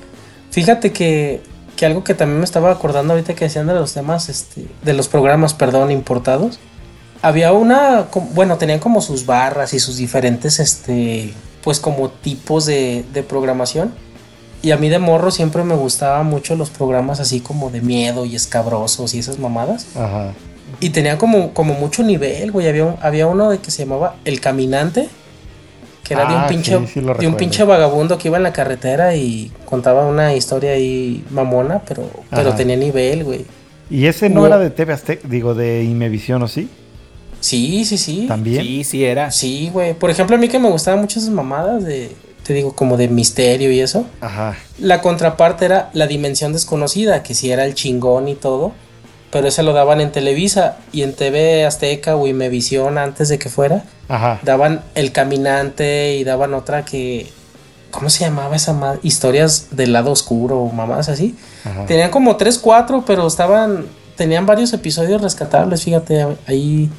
Fíjate 0.52 0.92
que, 0.92 1.42
que 1.76 1.86
algo 1.86 2.04
que 2.04 2.14
también 2.14 2.40
me 2.40 2.46
estaba 2.46 2.72
acordando 2.72 3.14
ahorita 3.14 3.36
que 3.36 3.46
decían 3.46 3.68
de 3.68 3.74
los 3.74 3.94
temas, 3.94 4.30
este, 4.30 4.66
de 4.84 4.94
los 4.94 5.08
programas, 5.08 5.54
perdón, 5.54 5.92
importados. 5.92 6.58
Había 7.22 7.52
una, 7.54 8.06
bueno, 8.34 8.58
tenían 8.58 8.80
como 8.80 9.02
sus 9.02 9.26
barras 9.26 9.74
y 9.74 9.80
sus 9.80 9.98
diferentes, 9.98 10.60
este, 10.60 11.34
pues 11.64 11.80
como 11.80 12.10
tipos 12.10 12.66
de, 12.66 13.04
de 13.14 13.24
programación. 13.24 13.94
Y 14.62 14.72
a 14.72 14.78
mí 14.78 14.90
de 14.90 15.00
morro 15.00 15.32
siempre 15.32 15.64
me 15.64 15.76
gustaban 15.76 16.26
mucho 16.28 16.56
los 16.56 16.70
programas 16.70 17.20
así 17.20 17.40
como 17.40 17.70
de 17.70 17.82
miedo 17.82 18.26
y 18.26 18.36
escabrosos 18.36 19.14
y 19.14 19.20
esas 19.20 19.40
mamadas. 19.40 19.88
Ajá. 19.96 20.34
Y 20.80 20.90
tenía 20.90 21.18
como, 21.18 21.54
como 21.54 21.74
mucho 21.76 22.04
nivel, 22.04 22.52
güey. 22.52 22.68
Había, 22.68 22.86
un- 22.86 22.96
había 23.02 23.28
uno 23.28 23.50
de 23.50 23.60
que 23.60 23.72
se 23.72 23.84
llamaba 23.86 24.16
El 24.26 24.40
Caminante. 24.42 25.08
Que 26.04 26.14
era 26.14 26.26
de 26.28 26.36
un 26.36 26.42
Ah, 26.42 26.48
pinche, 26.48 26.78
sí, 26.82 26.86
sí 26.94 27.00
de 27.02 27.28
un 27.28 27.36
pinche 27.36 27.64
vagabundo 27.64 28.20
que 28.20 28.28
iba 28.28 28.38
en 28.38 28.44
la 28.44 28.54
carretera 28.54 29.16
y 29.16 29.52
contaba 29.66 30.06
una 30.06 30.36
historia 30.36 30.74
ahí 30.74 31.24
mamona, 31.32 31.80
pero, 31.88 32.08
pero 32.30 32.54
tenía 32.54 32.76
nivel, 32.76 33.24
güey. 33.24 33.46
¿Y 33.90 34.06
ese 34.06 34.30
no 34.30 34.42
No. 34.42 34.46
era 34.46 34.60
de 34.60 34.70
TV 34.70 34.94
Azteca, 34.94 35.28
digo, 35.28 35.56
de 35.56 35.84
Imevisión 35.84 36.44
o 36.44 36.48
sí? 36.48 36.70
Sí, 37.46 37.86
sí, 37.86 38.00
sí. 38.00 38.26
También. 38.28 38.64
Sí, 38.64 38.84
sí 38.84 39.06
era. 39.06 39.30
Sí, 39.30 39.70
güey. 39.72 39.94
Por 39.94 40.10
ejemplo, 40.10 40.36
a 40.36 40.40
mí 40.40 40.48
que 40.50 40.58
me 40.58 40.68
gustaban 40.68 41.00
mucho 41.00 41.20
esas 41.20 41.30
mamadas 41.30 41.84
de, 41.84 42.12
te 42.42 42.54
digo, 42.54 42.74
como 42.74 42.98
de 42.98 43.08
misterio 43.08 43.72
y 43.72 43.82
eso. 43.82 44.08
Ajá. 44.20 44.58
La 44.80 45.00
contraparte 45.00 45.66
era 45.66 45.92
La 45.94 46.08
Dimensión 46.08 46.54
Desconocida, 46.54 47.22
que 47.22 47.36
sí 47.36 47.52
era 47.52 47.66
el 47.66 47.76
chingón 47.76 48.28
y 48.30 48.34
todo. 48.34 48.72
Pero 49.30 49.48
ese 49.48 49.62
lo 49.62 49.74
daban 49.74 50.02
en 50.02 50.12
Televisa 50.12 50.78
y 50.92 51.04
en 51.04 51.14
TV 51.14 51.66
Azteca 51.66 52.16
o 52.16 52.26
Imevisión 52.26 52.98
antes 52.98 53.30
de 53.30 53.38
que 53.38 53.50
fuera. 53.50 53.84
Ajá. 54.08 54.40
daban 54.42 54.84
El 54.96 55.12
Caminante 55.12 56.16
y 56.16 56.24
daban 56.24 56.56
otra 56.56 56.84
que. 56.84 57.30
¿Cómo 57.92 58.10
se 58.10 58.26
llamaba 58.26 58.56
esa 58.56 58.74
madre? 58.74 59.00
Historias 59.04 59.68
del 59.72 59.94
lado 59.94 60.12
oscuro 60.12 60.60
o 60.62 60.72
mamadas 60.72 61.10
así. 61.10 61.36
Ajá. 61.64 61.86
Tenían 61.86 62.10
como 62.10 62.38
3, 62.38 62.58
4, 62.58 63.04
pero 63.06 63.28
estaban. 63.28 63.86
Tenían 64.16 64.48
varios 64.48 64.74
episodios 64.74 65.22
rescatables, 65.22 65.84
fíjate. 65.84 66.26
Ahí 66.48 66.90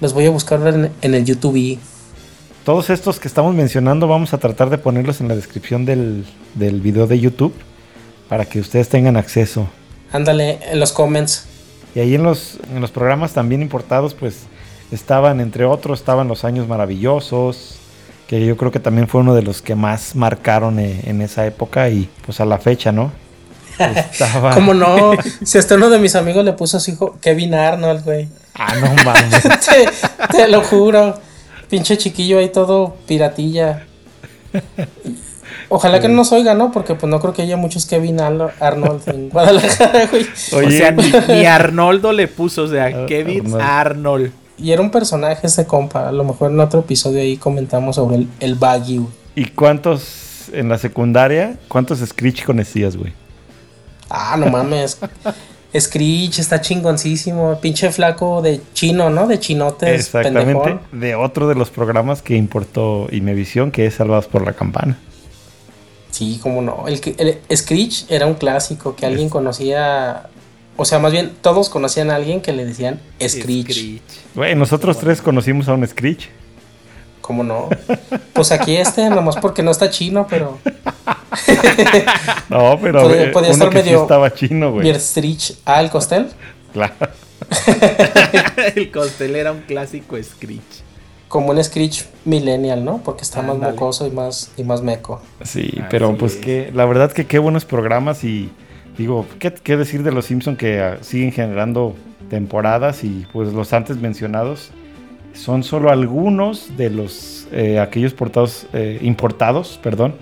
los 0.00 0.12
voy 0.12 0.26
a 0.26 0.30
buscar 0.30 0.66
en, 0.66 0.90
en 1.02 1.14
el 1.14 1.24
YouTube. 1.24 1.56
y- 1.56 1.78
Todos 2.64 2.90
estos 2.90 3.18
que 3.20 3.28
estamos 3.28 3.54
mencionando 3.54 4.08
vamos 4.08 4.32
a 4.34 4.38
tratar 4.38 4.70
de 4.70 4.78
ponerlos 4.78 5.20
en 5.20 5.28
la 5.28 5.36
descripción 5.36 5.84
del, 5.84 6.24
del 6.54 6.80
video 6.80 7.06
de 7.06 7.18
YouTube 7.20 7.54
para 8.28 8.44
que 8.44 8.58
ustedes 8.60 8.88
tengan 8.88 9.16
acceso. 9.16 9.68
Ándale, 10.12 10.58
en 10.70 10.80
los 10.80 10.92
comments. 10.92 11.46
Y 11.94 12.00
ahí 12.00 12.14
en 12.14 12.22
los, 12.22 12.58
en 12.74 12.80
los 12.80 12.90
programas 12.90 13.32
también 13.32 13.62
importados, 13.62 14.14
pues 14.14 14.40
estaban, 14.92 15.40
entre 15.40 15.64
otros, 15.64 16.00
estaban 16.00 16.28
los 16.28 16.44
años 16.44 16.68
maravillosos, 16.68 17.76
que 18.26 18.44
yo 18.44 18.56
creo 18.56 18.70
que 18.72 18.80
también 18.80 19.08
fue 19.08 19.20
uno 19.20 19.34
de 19.34 19.42
los 19.42 19.62
que 19.62 19.74
más 19.74 20.14
marcaron 20.16 20.78
eh, 20.80 21.00
en 21.04 21.22
esa 21.22 21.46
época 21.46 21.88
y 21.88 22.08
pues 22.24 22.40
a 22.40 22.44
la 22.44 22.58
fecha, 22.58 22.92
¿no? 22.92 23.12
Estaba... 23.78 24.54
¿Cómo 24.54 24.74
no? 24.74 25.12
si 25.44 25.58
hasta 25.58 25.76
uno 25.76 25.88
de 25.90 25.98
mis 25.98 26.16
amigos 26.16 26.44
le 26.44 26.52
puso 26.52 26.76
a 26.76 26.80
su 26.80 26.90
hijo 26.90 27.16
Kevin 27.20 27.54
Arnold, 27.54 28.04
güey. 28.04 28.28
Ah, 28.58 28.74
no 28.80 28.94
mames. 29.04 29.42
te, 30.30 30.36
te 30.36 30.48
lo 30.48 30.62
juro. 30.62 31.18
Pinche 31.68 31.96
chiquillo 31.98 32.38
ahí 32.38 32.48
todo 32.48 32.96
piratilla. 33.06 33.84
Ojalá 35.68 36.00
que 36.00 36.08
no 36.08 36.14
nos 36.14 36.30
oiga, 36.32 36.54
¿no? 36.54 36.70
Porque 36.70 36.94
pues 36.94 37.10
no 37.10 37.18
creo 37.20 37.32
que 37.34 37.42
haya 37.42 37.56
muchos 37.56 37.86
Kevin 37.86 38.18
Arno- 38.20 38.50
Arnold 38.60 39.02
en 39.08 39.28
Guadalajara, 39.30 40.06
güey. 40.06 40.22
o 40.24 40.70
sea, 40.70 40.92
ni, 40.92 41.10
ni 41.28 41.44
Arnoldo 41.46 42.12
le 42.12 42.28
puso, 42.28 42.62
o 42.64 42.68
sea, 42.68 42.86
Ah, 42.86 43.06
Kevin 43.06 43.46
Arnold. 43.46 43.60
Arnold. 43.62 44.32
Y 44.58 44.72
era 44.72 44.80
un 44.80 44.90
personaje 44.90 45.46
ese 45.48 45.66
compa. 45.66 46.08
A 46.08 46.12
lo 46.12 46.24
mejor 46.24 46.50
en 46.52 46.60
otro 46.60 46.80
episodio 46.80 47.20
ahí 47.20 47.36
comentamos 47.36 47.96
sobre 47.96 48.16
el, 48.16 48.28
el 48.40 48.54
Baggy, 48.54 48.98
güey. 48.98 49.10
¿Y 49.34 49.44
cuántos 49.46 50.48
en 50.52 50.68
la 50.68 50.78
secundaria, 50.78 51.56
cuántos 51.68 51.98
Screech 51.98 52.44
conocías, 52.44 52.96
güey? 52.96 53.12
Ah, 54.08 54.36
no 54.38 54.46
mames. 54.46 54.98
Screech 55.78 56.38
está 56.38 56.60
chingoncísimo. 56.60 57.58
Pinche 57.60 57.90
flaco 57.92 58.42
de 58.42 58.60
chino, 58.74 59.10
¿no? 59.10 59.26
De 59.26 59.38
chinotes. 59.38 60.00
Exactamente. 60.00 60.54
pendejón. 60.54 60.80
De 60.92 61.14
otro 61.14 61.48
de 61.48 61.54
los 61.54 61.70
programas 61.70 62.22
que 62.22 62.36
importó 62.36 63.08
Imevisión, 63.10 63.70
que 63.70 63.86
es 63.86 63.94
Salvados 63.94 64.26
por 64.26 64.44
la 64.44 64.52
Campana. 64.52 64.98
Sí, 66.10 66.38
cómo 66.42 66.62
no. 66.62 66.84
El, 66.88 67.00
que- 67.00 67.14
el 67.48 67.56
Screech 67.56 68.06
era 68.10 68.26
un 68.26 68.34
clásico 68.34 68.96
que 68.96 69.04
alguien 69.06 69.28
conocía. 69.28 70.28
O 70.78 70.84
sea, 70.84 70.98
más 70.98 71.12
bien 71.12 71.32
todos 71.42 71.68
conocían 71.68 72.10
a 72.10 72.16
alguien 72.16 72.40
que 72.40 72.52
le 72.52 72.64
decían 72.64 73.00
Screech. 73.20 74.00
Güey, 74.34 74.54
nosotros 74.54 74.98
tres 74.98 75.20
conocimos 75.20 75.68
a 75.68 75.74
un 75.74 75.86
Screech. 75.86 76.28
¿Cómo 77.20 77.42
no? 77.42 77.68
Pues 78.32 78.52
aquí 78.52 78.76
este, 78.76 79.10
nomás 79.10 79.36
porque 79.36 79.62
no 79.62 79.70
está 79.72 79.90
chino, 79.90 80.26
pero. 80.30 80.58
no, 82.48 82.78
pero 82.80 83.02
podía, 83.02 83.32
podía 83.32 83.50
uno 83.50 83.64
estar 83.64 83.70
que 83.70 83.78
sí 83.78 83.84
medio 83.84 84.02
estaba 84.02 84.34
chino, 84.34 84.72
güey. 84.72 84.92
Ah, 85.64 85.80
el 85.80 85.90
costel. 85.90 86.28
Claro. 86.72 86.94
el 88.74 88.90
costel 88.90 89.36
era 89.36 89.52
un 89.52 89.60
clásico 89.60 90.20
Screech. 90.20 90.84
Como 91.28 91.50
un 91.50 91.62
Screech 91.62 92.06
millennial, 92.24 92.84
¿no? 92.84 92.98
Porque 92.98 93.22
está 93.22 93.42
más 93.42 93.56
Ándale. 93.56 93.72
mocoso 93.72 94.06
y 94.06 94.10
más, 94.10 94.52
y 94.56 94.64
más 94.64 94.82
meco. 94.82 95.20
Sí, 95.42 95.68
Así 95.72 95.82
pero 95.90 96.16
pues 96.16 96.34
es. 96.34 96.40
que 96.40 96.70
la 96.74 96.84
verdad 96.84 97.12
que 97.12 97.26
qué 97.26 97.38
buenos 97.38 97.64
programas 97.64 98.24
y 98.24 98.50
digo, 98.96 99.26
¿qué, 99.38 99.52
qué 99.52 99.76
decir 99.76 100.02
de 100.02 100.12
los 100.12 100.26
Simpson 100.26 100.56
que 100.56 100.80
ah, 100.80 100.98
siguen 101.02 101.32
generando 101.32 101.94
temporadas 102.30 103.04
y 103.04 103.26
pues 103.32 103.52
los 103.52 103.72
antes 103.72 103.98
mencionados 103.98 104.70
son 105.34 105.62
solo 105.62 105.90
algunos 105.90 106.76
de 106.76 106.90
los 106.90 107.46
eh, 107.52 107.78
aquellos 107.78 108.14
portados 108.14 108.66
eh, 108.72 108.98
importados, 109.02 109.78
perdón, 109.82 110.14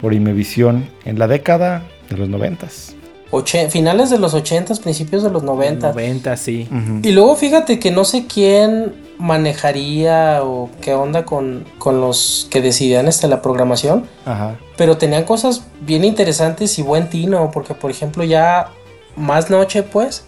por 0.00 0.14
Imevisión 0.14 0.86
en 1.04 1.18
la 1.18 1.26
década 1.28 1.82
de 2.10 2.16
los 2.16 2.28
noventas. 2.28 2.94
Oche- 3.30 3.68
finales 3.70 4.10
de 4.10 4.18
los 4.18 4.32
80, 4.34 4.74
principios 4.76 5.22
de 5.24 5.30
los 5.30 5.42
90. 5.42 5.88
90, 5.92 6.36
sí. 6.36 6.68
Y 7.02 7.10
luego 7.12 7.34
fíjate 7.34 7.78
que 7.80 7.90
no 7.90 8.04
sé 8.04 8.26
quién 8.26 8.94
manejaría 9.18 10.40
o 10.42 10.70
qué 10.80 10.94
onda 10.94 11.24
con, 11.24 11.64
con 11.78 12.00
los 12.00 12.46
que 12.50 12.60
decidían 12.60 13.08
este, 13.08 13.26
la 13.28 13.42
programación, 13.42 14.04
Ajá. 14.24 14.56
pero 14.76 14.96
tenían 14.98 15.24
cosas 15.24 15.64
bien 15.80 16.04
interesantes 16.04 16.78
y 16.78 16.82
buen 16.82 17.08
tino, 17.08 17.50
porque 17.52 17.74
por 17.74 17.90
ejemplo 17.90 18.22
ya 18.24 18.68
más 19.16 19.50
noche 19.50 19.82
pues 19.82 20.24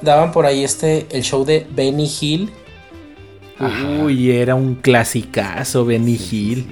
daban 0.00 0.32
por 0.32 0.44
ahí 0.46 0.64
este 0.64 1.06
el 1.10 1.22
show 1.22 1.44
de 1.44 1.66
Benny 1.74 2.10
Hill, 2.20 2.50
Ajá. 3.58 3.86
Uy, 4.04 4.32
era 4.32 4.54
un 4.56 4.74
clasicazo, 4.74 5.84
Benny 5.84 6.18
Hill. 6.30 6.66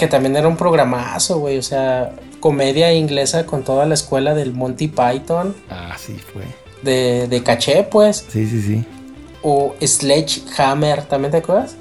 Que 0.00 0.06
también 0.08 0.34
era 0.34 0.48
un 0.48 0.56
programazo, 0.56 1.38
güey, 1.38 1.58
o 1.58 1.62
sea, 1.62 2.10
comedia 2.40 2.92
inglesa 2.92 3.46
con 3.46 3.62
toda 3.62 3.84
la 3.86 3.94
escuela 3.94 4.34
del 4.34 4.52
Monty 4.52 4.88
Python, 4.88 5.54
Ah, 5.70 5.94
sí 5.98 6.16
fue. 6.32 6.42
de, 6.82 7.28
de 7.28 7.42
caché 7.42 7.82
pues, 7.84 8.24
Sí, 8.28 8.46
sí, 8.46 8.60
sí. 8.62 8.84
o 9.42 9.74
Sledgehammer, 9.80 11.02
¿también 11.04 11.30
te 11.32 11.36
acuerdas? 11.36 11.76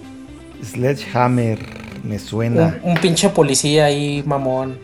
Sledgehammer, 0.63 1.59
me 2.03 2.19
suena. 2.19 2.79
Un, 2.83 2.91
un 2.91 2.97
pinche 2.97 3.29
policía 3.29 3.85
ahí, 3.85 4.23
mamón. 4.25 4.77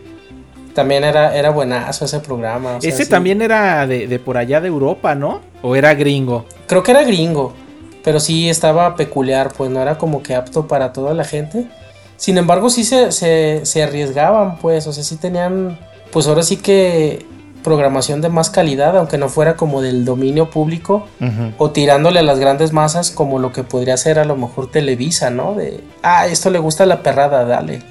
También 0.74 1.04
era, 1.04 1.34
era 1.36 1.50
buenazo 1.50 2.04
ese 2.04 2.20
programa. 2.20 2.76
o 2.76 2.80
sea, 2.80 2.90
Ese 2.90 3.04
sí. 3.04 3.10
también 3.10 3.40
era 3.40 3.86
de, 3.86 4.06
de 4.06 4.18
por 4.18 4.36
allá 4.36 4.60
de 4.60 4.68
Europa, 4.68 5.14
¿no? 5.14 5.40
¿O 5.62 5.74
era 5.76 5.94
gringo? 5.94 6.44
Creo 6.66 6.82
que 6.82 6.90
era 6.90 7.02
gringo, 7.04 7.54
pero 8.04 8.20
sí 8.20 8.48
estaba 8.50 8.94
peculiar, 8.96 9.52
pues 9.56 9.70
no 9.70 9.80
era 9.80 9.96
como 9.96 10.22
que 10.22 10.34
apto 10.34 10.66
para 10.66 10.92
toda 10.92 11.14
la 11.14 11.24
gente. 11.24 11.66
Sin 12.16 12.38
embargo, 12.38 12.70
sí 12.70 12.84
se, 12.84 13.12
se, 13.12 13.64
se 13.64 13.82
arriesgaban, 13.82 14.58
pues, 14.58 14.86
o 14.86 14.92
sea, 14.92 15.04
sí 15.04 15.16
tenían, 15.16 15.78
pues 16.10 16.26
ahora 16.26 16.42
sí 16.42 16.56
que 16.56 17.26
programación 17.66 18.20
de 18.20 18.28
más 18.28 18.48
calidad, 18.48 18.96
aunque 18.96 19.18
no 19.18 19.28
fuera 19.28 19.56
como 19.56 19.82
del 19.82 20.04
dominio 20.04 20.50
público 20.50 21.08
o 21.58 21.72
tirándole 21.72 22.20
a 22.20 22.22
las 22.22 22.38
grandes 22.38 22.72
masas 22.72 23.10
como 23.10 23.40
lo 23.40 23.50
que 23.52 23.64
podría 23.64 23.96
ser 23.96 24.20
a 24.20 24.24
lo 24.24 24.36
mejor 24.36 24.70
Televisa, 24.70 25.30
¿no? 25.30 25.54
De, 25.54 25.80
ah, 26.00 26.28
esto 26.28 26.50
le 26.50 26.60
gusta 26.60 26.86
la 26.86 27.02
perrada, 27.02 27.44
dale. 27.44 27.82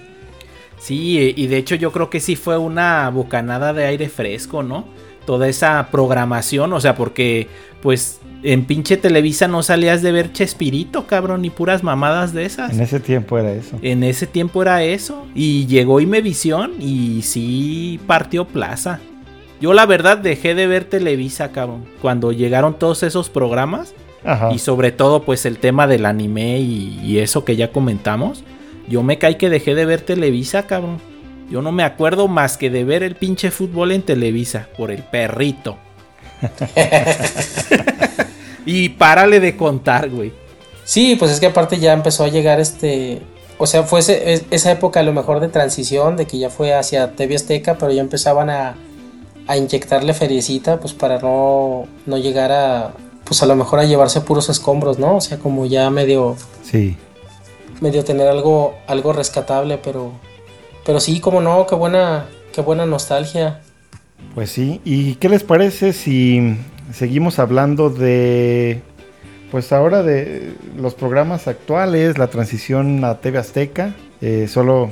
Sí, 0.79 1.33
y 1.35 1.47
de 1.47 1.57
hecho 1.57 1.75
yo 1.75 1.91
creo 1.91 2.09
que 2.09 2.21
sí 2.21 2.37
fue 2.37 2.57
una 2.57 3.09
bocanada 3.09 3.73
de 3.73 3.83
aire 3.83 4.07
fresco, 4.07 4.63
¿no? 4.63 4.85
Toda 5.25 5.49
esa 5.49 5.89
programación, 5.91 6.71
o 6.71 6.79
sea, 6.79 6.95
porque 6.95 7.49
pues 7.81 8.21
en 8.45 8.65
pinche 8.65 8.95
Televisa 8.95 9.47
no 9.47 9.63
salías 9.63 10.03
de 10.03 10.11
ver 10.11 10.31
Chespirito, 10.31 11.07
cabrón, 11.07 11.41
ni 11.41 11.49
puras 11.49 11.83
mamadas 11.83 12.31
de 12.31 12.45
esas. 12.45 12.71
En 12.71 12.79
ese 12.79 12.99
tiempo 12.99 13.39
era 13.39 13.51
eso. 13.51 13.79
En 13.81 14.03
ese 14.03 14.27
tiempo 14.27 14.61
era 14.61 14.83
eso. 14.83 15.25
Y 15.33 15.65
llegó 15.65 15.99
Imevisión 15.99 16.73
y 16.79 17.23
sí 17.23 17.99
partió 18.05 18.45
plaza. 18.45 18.99
Yo 19.59 19.73
la 19.73 19.87
verdad 19.87 20.19
dejé 20.19 20.53
de 20.53 20.67
ver 20.67 20.83
Televisa, 20.83 21.51
cabrón. 21.51 21.85
Cuando 22.03 22.31
llegaron 22.31 22.77
todos 22.77 23.01
esos 23.01 23.31
programas. 23.31 23.95
Ajá. 24.23 24.51
Y 24.53 24.59
sobre 24.59 24.91
todo 24.91 25.23
pues 25.23 25.45
el 25.45 25.57
tema 25.57 25.87
del 25.87 26.05
anime 26.05 26.59
y, 26.59 26.99
y 27.03 27.19
eso 27.19 27.45
que 27.45 27.55
ya 27.55 27.71
comentamos. 27.71 28.43
Yo 28.87 29.01
me 29.01 29.17
caí 29.17 29.35
que 29.35 29.49
dejé 29.49 29.73
de 29.73 29.85
ver 29.85 30.01
Televisa, 30.01 30.67
cabrón. 30.67 30.99
Yo 31.49 31.63
no 31.63 31.71
me 31.71 31.83
acuerdo 31.83 32.27
más 32.27 32.57
que 32.57 32.69
de 32.69 32.83
ver 32.83 33.01
el 33.01 33.15
pinche 33.15 33.49
fútbol 33.49 33.91
en 33.91 34.03
Televisa. 34.03 34.67
Por 34.77 34.91
el 34.91 35.01
perrito. 35.01 35.77
y 38.65 38.89
párale 38.89 39.39
de 39.39 39.55
contar, 39.57 40.09
güey. 40.09 40.33
Sí, 40.83 41.15
pues 41.17 41.31
es 41.31 41.39
que 41.39 41.47
aparte 41.47 41.79
ya 41.79 41.93
empezó 41.93 42.23
a 42.23 42.27
llegar 42.27 42.59
este. 42.59 43.21
O 43.57 43.67
sea, 43.67 43.83
fue 43.83 44.01
ese- 44.01 44.45
esa 44.51 44.71
época 44.71 44.99
a 44.99 45.03
lo 45.03 45.13
mejor 45.13 45.39
de 45.39 45.47
transición, 45.47 46.17
de 46.17 46.25
que 46.27 46.37
ya 46.37 46.49
fue 46.49 46.73
hacia 46.73 47.11
TV 47.15 47.35
Azteca, 47.35 47.77
pero 47.77 47.91
ya 47.91 48.01
empezaban 48.01 48.49
a, 48.49 48.75
a 49.47 49.57
inyectarle 49.57 50.13
feriecita, 50.13 50.79
pues 50.79 50.93
para 50.93 51.19
no, 51.19 51.87
no 52.05 52.17
llegar 52.17 52.51
a. 52.51 52.93
Pues 53.23 53.41
a 53.41 53.45
lo 53.47 53.55
mejor 53.55 53.79
a 53.79 53.85
llevarse 53.85 54.21
puros 54.21 54.49
escombros, 54.49 54.99
¿no? 54.99 55.15
O 55.17 55.21
sea, 55.21 55.39
como 55.39 55.65
ya 55.65 55.89
medio. 55.89 56.35
Sí. 56.63 56.95
medio 57.81 58.03
tener 58.03 58.27
algo, 58.27 58.75
algo 58.87 59.13
rescatable, 59.13 59.77
pero. 59.77 60.11
Pero 60.85 60.99
sí, 60.99 61.19
como 61.19 61.41
no, 61.41 61.65
qué 61.65 61.73
buena, 61.75 62.27
qué 62.53 62.61
buena 62.61 62.85
nostalgia. 62.85 63.61
Pues 64.35 64.51
sí. 64.51 64.81
¿Y 64.85 65.15
qué 65.15 65.29
les 65.29 65.43
parece 65.43 65.93
si 65.93 66.57
seguimos 66.93 67.39
hablando 67.39 67.89
de. 67.89 68.81
Pues 69.51 69.71
ahora 69.71 70.03
de 70.03 70.53
los 70.77 70.95
programas 70.95 71.47
actuales, 71.47 72.17
la 72.17 72.27
transición 72.27 73.03
a 73.05 73.19
TV 73.19 73.37
Azteca? 73.37 73.95
Eh, 74.21 74.47
solo 74.49 74.89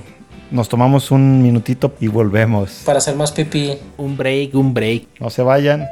nos 0.52 0.70
tomamos 0.70 1.12
un 1.12 1.42
minutito 1.42 1.94
y 2.00 2.08
volvemos. 2.08 2.84
Para 2.86 3.00
hacer 3.00 3.16
más 3.16 3.32
pipí. 3.32 3.78
Un 3.98 4.16
break, 4.16 4.54
un 4.56 4.74
break. 4.74 5.08
No 5.20 5.30
se 5.30 5.42
vayan. 5.42 5.86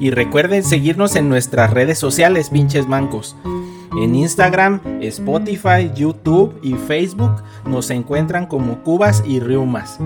Y 0.00 0.10
recuerden 0.10 0.64
seguirnos 0.64 1.14
en 1.16 1.28
nuestras 1.28 1.72
redes 1.72 1.98
sociales, 1.98 2.50
pinches 2.50 2.86
mancos. 2.86 3.36
En 4.00 4.14
Instagram, 4.14 4.80
Spotify, 5.02 5.90
YouTube 5.94 6.58
y 6.62 6.74
Facebook 6.74 7.42
nos 7.66 7.90
encuentran 7.90 8.46
como 8.46 8.82
Cubas 8.82 9.22
y 9.26 9.40
Riumas. 9.40 9.98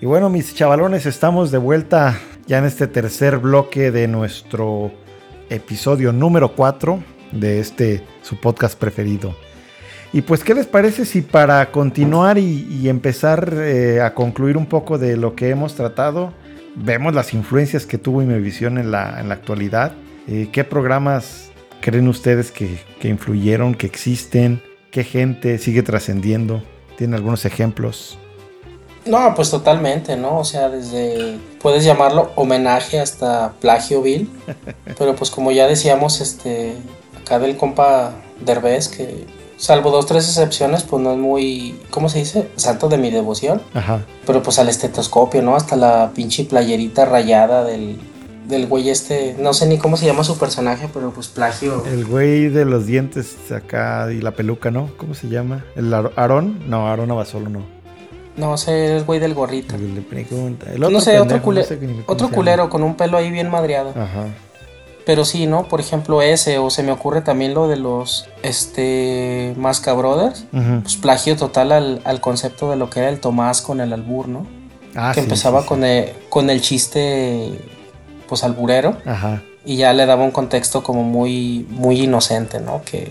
Y 0.00 0.06
bueno, 0.06 0.30
mis 0.30 0.54
chavalones, 0.54 1.06
estamos 1.06 1.50
de 1.50 1.58
vuelta 1.58 2.20
ya 2.46 2.58
en 2.58 2.66
este 2.66 2.86
tercer 2.86 3.38
bloque 3.38 3.90
de 3.90 4.06
nuestro 4.06 4.92
episodio 5.50 6.12
número 6.12 6.54
4 6.54 7.02
de 7.32 7.58
este 7.58 8.04
su 8.22 8.36
podcast 8.36 8.78
preferido. 8.78 9.34
Y 10.12 10.22
pues, 10.22 10.44
¿qué 10.44 10.54
les 10.54 10.66
parece 10.66 11.04
si 11.04 11.20
para 11.22 11.72
continuar 11.72 12.38
y, 12.38 12.88
empezar 12.88 13.52
eh, 13.52 14.00
a 14.00 14.14
concluir 14.14 14.56
un 14.56 14.66
poco 14.66 14.98
de 14.98 15.16
lo 15.16 15.34
que 15.34 15.50
hemos 15.50 15.74
tratado, 15.74 16.32
vemos 16.76 17.12
las 17.12 17.34
influencias 17.34 17.84
que 17.84 17.98
tuvo 17.98 18.22
Imevisión 18.22 18.78
en 18.78 18.92
la, 18.92 19.20
en 19.20 19.28
la 19.28 19.34
actualidad? 19.34 19.94
Eh, 20.28 20.48
¿Qué 20.52 20.62
programas 20.62 21.50
creen 21.80 22.06
ustedes 22.06 22.52
que, 22.52 22.78
que 23.00 23.08
influyeron, 23.08 23.74
que 23.74 23.88
existen? 23.88 24.62
¿Qué 24.92 25.02
gente 25.02 25.58
sigue 25.58 25.82
trascendiendo? 25.82 26.62
¿Tienen 26.96 27.14
algunos 27.14 27.44
ejemplos? 27.44 28.16
No, 29.06 29.34
pues 29.34 29.50
totalmente, 29.50 30.16
¿no? 30.16 30.38
O 30.38 30.44
sea, 30.44 30.68
desde 30.68 31.38
puedes 31.62 31.84
llamarlo 31.84 32.30
homenaje 32.36 33.00
hasta 33.00 33.52
plagio 33.60 34.02
vil, 34.02 34.30
pero 34.98 35.14
pues 35.16 35.30
como 35.30 35.50
ya 35.50 35.66
decíamos, 35.66 36.20
este 36.20 36.74
acá 37.20 37.38
del 37.38 37.56
compa 37.56 38.12
Derbez 38.44 38.88
que 38.88 39.26
salvo 39.56 39.90
dos 39.90 40.06
tres 40.06 40.24
excepciones, 40.28 40.82
pues 40.84 41.02
no 41.02 41.12
es 41.12 41.18
muy, 41.18 41.80
¿cómo 41.90 42.08
se 42.08 42.18
dice? 42.20 42.48
Santo 42.56 42.88
de 42.88 42.96
mi 42.98 43.10
devoción, 43.10 43.60
Ajá. 43.74 44.00
pero 44.26 44.42
pues 44.42 44.58
al 44.58 44.68
estetoscopio, 44.68 45.42
¿no? 45.42 45.56
Hasta 45.56 45.74
la 45.76 46.12
pinche 46.14 46.44
playerita 46.44 47.04
rayada 47.04 47.64
del 47.64 47.98
del 48.46 48.66
güey 48.66 48.88
este, 48.88 49.36
no 49.38 49.52
sé 49.52 49.66
ni 49.66 49.76
cómo 49.76 49.98
se 49.98 50.06
llama 50.06 50.24
su 50.24 50.38
personaje, 50.38 50.88
pero 50.94 51.10
pues 51.10 51.28
plagio. 51.28 51.84
El 51.86 52.06
güey 52.06 52.48
de 52.48 52.64
los 52.64 52.86
dientes 52.86 53.36
acá 53.54 54.10
y 54.10 54.22
la 54.22 54.30
peluca, 54.30 54.70
¿no? 54.70 54.88
¿Cómo 54.96 55.12
se 55.14 55.28
llama? 55.28 55.66
¿El 55.76 55.92
Ar- 55.92 56.12
Aarón? 56.16 56.58
No, 56.66 56.88
Aarón 56.88 57.10
Abasolo 57.10 57.50
no. 57.50 57.60
No 58.38 58.56
sé, 58.56 58.96
es 58.96 59.04
güey 59.04 59.18
del 59.20 59.34
gorrito. 59.34 59.74
El 59.74 59.94
le 59.96 60.00
pregunta. 60.00 60.66
El 60.72 60.80
No 60.80 61.00
sé, 61.00 61.18
otro, 61.18 61.36
no 61.38 61.62
sé 61.62 61.74
otro 62.06 62.26
se 62.26 62.30
llama. 62.30 62.34
culero 62.34 62.70
con 62.70 62.82
un 62.82 62.94
pelo 62.96 63.16
ahí 63.18 63.30
bien 63.30 63.50
madreado. 63.50 63.90
Ajá. 63.90 64.26
Pero 65.04 65.24
sí, 65.24 65.46
¿no? 65.46 65.64
Por 65.68 65.80
ejemplo, 65.80 66.20
ese, 66.22 66.58
o 66.58 66.68
se 66.70 66.82
me 66.82 66.92
ocurre 66.92 67.22
también 67.22 67.54
lo 67.54 67.66
de 67.66 67.76
los 67.76 68.28
este 68.42 69.54
Masca 69.56 69.92
Brothers. 69.94 70.44
Pues 70.82 70.96
plagio 70.96 71.36
total 71.36 71.72
al, 71.72 72.00
al 72.04 72.20
concepto 72.20 72.70
de 72.70 72.76
lo 72.76 72.90
que 72.90 73.00
era 73.00 73.08
el 73.08 73.18
Tomás 73.18 73.60
con 73.62 73.80
el 73.80 73.92
albur, 73.92 74.28
¿no? 74.28 74.46
Ah, 74.94 75.12
que 75.14 75.20
sí, 75.20 75.24
empezaba 75.26 75.60
sí, 75.60 75.64
sí. 75.64 75.68
Con, 75.68 75.84
el, 75.84 76.12
con 76.28 76.50
el 76.50 76.60
chiste, 76.60 77.58
pues 78.28 78.44
alburero, 78.44 78.96
Ajá. 79.06 79.42
y 79.64 79.76
ya 79.76 79.92
le 79.92 80.06
daba 80.06 80.24
un 80.24 80.30
contexto 80.30 80.82
como 80.82 81.02
muy, 81.04 81.66
muy 81.70 82.02
inocente, 82.02 82.60
¿no? 82.60 82.82
Que, 82.84 83.10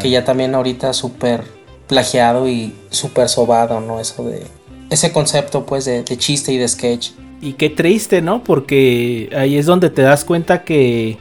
que 0.00 0.10
ya 0.10 0.24
también 0.24 0.54
ahorita 0.54 0.92
súper 0.92 1.44
plagiado 1.92 2.48
y 2.48 2.72
súper 2.88 3.28
sobado, 3.28 3.80
¿no? 3.82 4.00
Eso 4.00 4.24
de. 4.24 4.46
Ese 4.88 5.12
concepto, 5.12 5.66
pues, 5.66 5.84
de, 5.84 6.02
de 6.02 6.16
chiste 6.16 6.50
y 6.52 6.56
de 6.56 6.66
sketch. 6.66 7.10
Y 7.42 7.52
qué 7.52 7.68
triste, 7.68 8.22
¿no? 8.22 8.42
Porque 8.42 9.30
ahí 9.36 9.58
es 9.58 9.66
donde 9.66 9.90
te 9.90 10.00
das 10.00 10.24
cuenta 10.24 10.64
que 10.64 11.18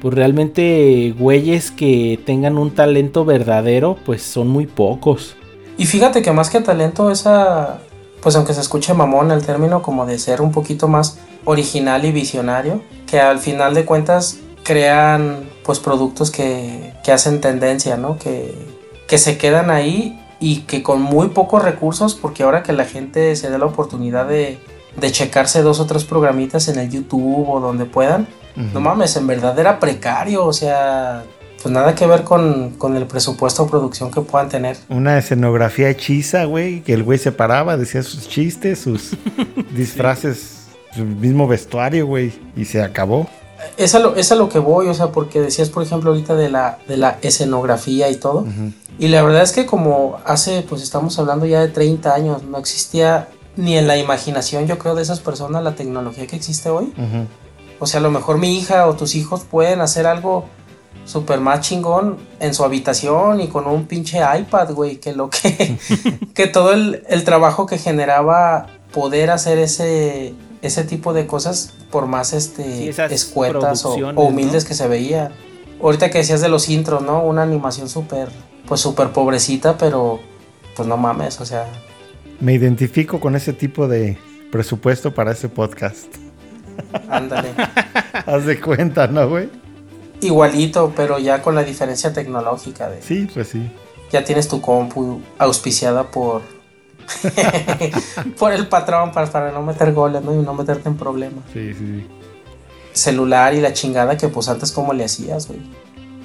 pues 0.00 0.14
realmente 0.14 1.14
güeyes 1.18 1.70
que 1.70 2.20
tengan 2.24 2.58
un 2.58 2.74
talento 2.74 3.24
verdadero, 3.24 3.96
pues 4.06 4.22
son 4.22 4.48
muy 4.48 4.66
pocos. 4.66 5.36
Y 5.76 5.86
fíjate 5.86 6.22
que 6.22 6.32
más 6.32 6.50
que 6.50 6.60
talento, 6.60 7.10
esa, 7.10 7.80
pues 8.22 8.36
aunque 8.36 8.54
se 8.54 8.60
escuche 8.60 8.94
mamón 8.94 9.30
el 9.30 9.44
término 9.44 9.82
como 9.82 10.06
de 10.06 10.18
ser 10.18 10.40
un 10.40 10.52
poquito 10.52 10.86
más 10.88 11.18
original 11.44 12.04
y 12.04 12.12
visionario, 12.12 12.82
que 13.06 13.20
al 13.20 13.38
final 13.38 13.74
de 13.74 13.84
cuentas 13.84 14.38
crean 14.62 15.48
pues 15.64 15.80
productos 15.80 16.30
que, 16.30 16.92
que 17.04 17.12
hacen 17.12 17.40
tendencia, 17.40 17.96
¿no? 17.96 18.18
Que, 18.18 18.75
que 19.06 19.18
se 19.18 19.38
quedan 19.38 19.70
ahí 19.70 20.20
y 20.40 20.60
que 20.60 20.82
con 20.82 21.00
muy 21.00 21.28
pocos 21.28 21.62
recursos, 21.62 22.14
porque 22.14 22.42
ahora 22.42 22.62
que 22.62 22.72
la 22.72 22.84
gente 22.84 23.34
se 23.36 23.50
dé 23.50 23.58
la 23.58 23.66
oportunidad 23.66 24.26
de, 24.26 24.58
de 25.00 25.12
checarse 25.12 25.62
dos 25.62 25.80
o 25.80 25.86
tres 25.86 26.04
programitas 26.04 26.68
en 26.68 26.78
el 26.78 26.90
YouTube 26.90 27.48
o 27.48 27.60
donde 27.60 27.84
puedan, 27.84 28.26
no 28.72 28.80
mames, 28.80 29.14
en 29.16 29.26
verdad 29.26 29.58
era 29.58 29.78
precario, 29.78 30.46
o 30.46 30.52
sea, 30.52 31.24
pues 31.62 31.74
nada 31.74 31.94
que 31.94 32.06
ver 32.06 32.24
con, 32.24 32.70
con, 32.78 32.96
el 32.96 33.06
presupuesto 33.06 33.64
o 33.64 33.66
producción 33.66 34.10
que 34.10 34.22
puedan 34.22 34.48
tener. 34.48 34.78
Una 34.88 35.18
escenografía 35.18 35.90
hechiza, 35.90 36.44
güey, 36.44 36.80
que 36.80 36.94
el 36.94 37.02
güey 37.02 37.18
se 37.18 37.32
paraba, 37.32 37.76
decía 37.76 38.02
sus 38.02 38.28
chistes, 38.28 38.78
sus 38.78 39.14
disfraces, 39.76 40.68
su 40.94 41.04
mismo 41.04 41.46
vestuario, 41.46 42.06
güey, 42.06 42.32
y 42.56 42.64
se 42.64 42.82
acabó. 42.82 43.28
Es 43.76 43.94
a, 43.94 43.98
lo, 43.98 44.16
es 44.16 44.32
a 44.32 44.34
lo 44.34 44.48
que 44.48 44.58
voy, 44.58 44.88
o 44.88 44.94
sea, 44.94 45.08
porque 45.12 45.40
decías, 45.40 45.70
por 45.70 45.82
ejemplo, 45.82 46.10
ahorita 46.10 46.34
de 46.34 46.48
la, 46.48 46.78
de 46.88 46.96
la 46.96 47.18
escenografía 47.22 48.10
y 48.10 48.16
todo. 48.16 48.46
Y 48.98 49.08
la 49.08 49.22
verdad 49.22 49.42
es 49.42 49.52
que 49.52 49.66
como 49.66 50.18
hace, 50.24 50.62
pues 50.62 50.82
estamos 50.82 51.18
hablando 51.18 51.46
ya 51.46 51.60
de 51.60 51.68
30 51.68 52.14
años, 52.14 52.42
no 52.44 52.58
existía 52.58 53.28
ni 53.56 53.76
en 53.76 53.86
la 53.86 53.96
imaginación, 53.96 54.66
yo 54.66 54.78
creo, 54.78 54.94
de 54.94 55.02
esas 55.02 55.20
personas 55.20 55.62
la 55.62 55.74
tecnología 55.74 56.26
que 56.26 56.36
existe 56.36 56.70
hoy. 56.70 56.92
O 57.78 57.86
sea, 57.86 58.00
a 58.00 58.02
lo 58.02 58.10
mejor 58.10 58.38
mi 58.38 58.56
hija 58.56 58.86
o 58.86 58.94
tus 58.96 59.14
hijos 59.14 59.44
pueden 59.44 59.80
hacer 59.80 60.06
algo 60.06 60.46
súper 61.04 61.40
más 61.40 61.60
chingón 61.60 62.16
en 62.40 62.52
su 62.52 62.64
habitación 62.64 63.40
y 63.40 63.48
con 63.48 63.66
un 63.66 63.86
pinche 63.86 64.18
iPad, 64.18 64.72
güey, 64.72 64.96
que 64.96 65.12
lo 65.12 65.30
que, 65.30 65.78
que 66.34 66.46
todo 66.46 66.72
el, 66.72 67.04
el, 67.08 67.24
trabajo 67.24 67.66
que 67.66 67.78
generaba 67.78 68.66
poder 68.92 69.30
hacer 69.30 69.58
ese, 69.58 70.34
ese 70.62 70.84
tipo 70.84 71.12
de 71.12 71.26
cosas, 71.26 71.72
por 71.90 72.06
más 72.06 72.32
este, 72.32 72.88
escuetas 73.12 73.84
o, 73.84 73.94
o, 73.94 74.24
humildes 74.24 74.64
¿no? 74.64 74.68
que 74.68 74.74
se 74.74 74.88
veía. 74.88 75.32
Ahorita 75.82 76.10
que 76.10 76.18
decías 76.18 76.40
de 76.40 76.48
los 76.48 76.68
intros, 76.68 77.02
¿no? 77.02 77.22
Una 77.22 77.42
animación 77.42 77.88
súper, 77.88 78.28
pues 78.66 78.80
súper 78.80 79.10
pobrecita, 79.10 79.76
pero 79.76 80.20
pues 80.74 80.88
no 80.88 80.96
mames, 80.96 81.40
o 81.40 81.46
sea. 81.46 81.66
Me 82.40 82.54
identifico 82.54 83.20
con 83.20 83.36
ese 83.36 83.52
tipo 83.52 83.88
de 83.88 84.18
presupuesto 84.50 85.14
para 85.14 85.32
ese 85.32 85.48
podcast. 85.48 86.06
Ándale. 87.08 87.50
Haz 88.26 88.46
de 88.46 88.60
cuenta, 88.60 89.06
¿no, 89.06 89.28
güey? 89.28 89.48
Igualito, 90.20 90.92
pero 90.96 91.18
ya 91.18 91.42
con 91.42 91.54
la 91.54 91.62
diferencia 91.62 92.12
tecnológica 92.12 92.88
de. 92.88 93.02
Sí, 93.02 93.28
pues 93.32 93.48
sí. 93.48 93.70
Ya 94.10 94.24
tienes 94.24 94.48
tu 94.48 94.60
compu 94.60 95.20
auspiciada 95.38 96.10
por. 96.10 96.42
por 98.38 98.52
el 98.52 98.68
patrón 98.68 99.12
para, 99.12 99.30
para, 99.30 99.52
no 99.52 99.62
meter 99.62 99.92
goles, 99.92 100.22
¿no? 100.22 100.34
Y 100.34 100.38
no 100.38 100.54
meterte 100.54 100.88
en 100.88 100.96
problemas. 100.96 101.44
Sí, 101.52 101.72
sí, 101.74 101.78
sí. 101.78 102.06
Celular 102.92 103.54
y 103.54 103.60
la 103.60 103.72
chingada 103.72 104.16
que 104.16 104.28
pues 104.28 104.48
antes 104.48 104.72
como 104.72 104.92
le 104.92 105.04
hacías, 105.04 105.48
güey. 105.48 105.60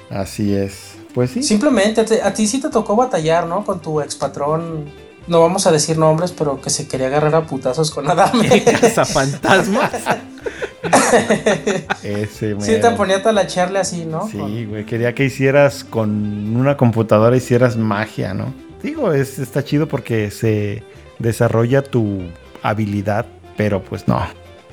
Así 0.09 0.53
es. 0.55 0.95
Pues 1.13 1.31
sí. 1.31 1.43
Simplemente 1.43 2.03
te, 2.03 2.21
a 2.21 2.33
ti 2.33 2.47
sí 2.47 2.61
te 2.61 2.69
tocó 2.69 2.95
batallar, 2.95 3.45
¿no? 3.45 3.63
Con 3.65 3.81
tu 3.81 4.01
ex 4.01 4.15
patrón 4.15 4.85
no 5.27 5.41
vamos 5.41 5.67
a 5.67 5.71
decir 5.71 5.97
nombres, 5.97 6.31
pero 6.31 6.59
que 6.59 6.69
se 6.69 6.87
quería 6.87 7.07
agarrar 7.07 7.35
a 7.35 7.45
putazos 7.45 7.91
con 7.91 8.09
Adame. 8.09 8.61
fantasmas. 9.13 9.91
Ese. 12.03 12.59
Sí, 12.59 12.81
te 12.81 12.91
ponía 12.91 13.17
a 13.17 13.21
talachearle 13.21 13.79
así, 13.79 14.05
¿no? 14.05 14.27
Sí, 14.27 14.65
güey, 14.65 14.85
quería 14.85 15.13
que 15.13 15.25
hicieras 15.25 15.83
con 15.83 16.55
una 16.55 16.75
computadora, 16.75 17.35
hicieras 17.37 17.77
magia, 17.77 18.33
¿no? 18.33 18.53
Digo, 18.83 19.13
es, 19.13 19.39
está 19.39 19.63
chido 19.63 19.87
porque 19.87 20.31
se 20.31 20.83
desarrolla 21.19 21.81
tu 21.81 22.21
habilidad, 22.63 23.25
pero 23.57 23.81
pues 23.81 24.07
no. 24.07 24.19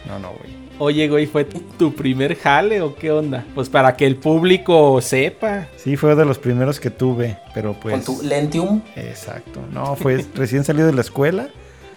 No, 0.07 0.19
no, 0.19 0.33
güey. 0.33 0.59
Oye, 0.81 1.09
güey, 1.09 1.27
¿fue 1.27 1.45
tu 1.45 1.93
primer 1.93 2.37
jale 2.37 2.81
o 2.81 2.95
qué 2.95 3.11
onda? 3.11 3.45
Pues 3.55 3.69
para 3.69 3.97
que 3.97 4.07
el 4.07 4.17
público 4.17 5.01
sepa. 5.01 5.67
Sí, 5.77 5.97
fue 5.97 6.15
de 6.15 6.25
los 6.25 6.39
primeros 6.39 6.79
que 6.79 6.91
tuve, 6.91 7.37
pero 7.53 7.75
pues... 7.75 8.05
Con 8.05 8.17
tu 8.17 8.23
Lentium. 8.23 8.83
Exacto. 8.95 9.61
No, 9.73 9.97
fue 9.97 10.25
recién 10.37 10.65
salido 10.65 10.87
de 10.87 10.93
la 10.93 11.01
escuela. 11.01 11.49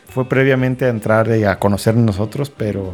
Fue 0.10 0.28
previamente 0.28 0.86
a 0.86 0.90
entrar 0.90 1.30
y 1.38 1.44
a 1.44 1.60
conocer 1.60 1.96
nosotros, 1.96 2.50
pero... 2.50 2.92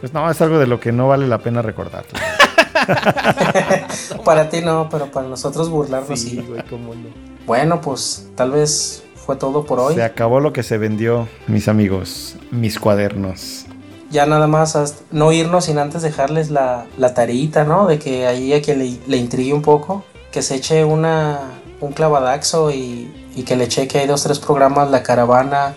Pues 0.00 0.12
no, 0.12 0.28
es 0.28 0.40
algo 0.40 0.58
de 0.58 0.66
lo 0.66 0.80
que 0.80 0.90
no 0.90 1.08
vale 1.08 1.28
la 1.28 1.38
pena 1.38 1.62
recordar. 1.62 2.04
para 4.24 4.48
ti 4.48 4.60
no, 4.60 4.88
pero 4.90 5.06
para 5.06 5.28
nosotros 5.28 5.70
burlarnos 5.70 6.20
sí. 6.20 6.30
sí. 6.30 6.44
Güey, 6.46 6.62
cómo 6.64 6.94
no. 6.94 7.27
Bueno, 7.48 7.80
pues 7.80 8.28
tal 8.36 8.50
vez 8.50 9.02
fue 9.16 9.34
todo 9.34 9.64
por 9.64 9.80
hoy. 9.80 9.94
Se 9.94 10.02
acabó 10.02 10.38
lo 10.38 10.52
que 10.52 10.62
se 10.62 10.76
vendió, 10.76 11.26
mis 11.46 11.66
amigos, 11.66 12.36
mis 12.50 12.78
cuadernos 12.78 13.64
ya 14.10 14.24
nada 14.24 14.46
más 14.46 14.74
no 15.10 15.32
irnos 15.32 15.66
sin 15.66 15.78
antes 15.78 16.00
dejarles 16.02 16.50
la, 16.50 16.86
la 16.96 17.12
tareita, 17.12 17.64
¿no? 17.64 17.86
De 17.86 17.98
que 17.98 18.26
ahí 18.26 18.52
a 18.54 18.62
que 18.62 18.74
le, 18.74 18.98
le, 19.06 19.16
intrigue 19.18 19.52
un 19.52 19.60
poco, 19.60 20.02
que 20.32 20.40
se 20.40 20.54
eche 20.54 20.82
una, 20.82 21.40
un 21.80 21.92
clavadaxo 21.92 22.70
y, 22.70 23.12
y, 23.36 23.42
que 23.42 23.56
le 23.56 23.68
cheque 23.68 23.98
hay 23.98 24.06
dos, 24.06 24.22
tres 24.22 24.38
programas, 24.38 24.90
La 24.90 25.02
Caravana, 25.02 25.74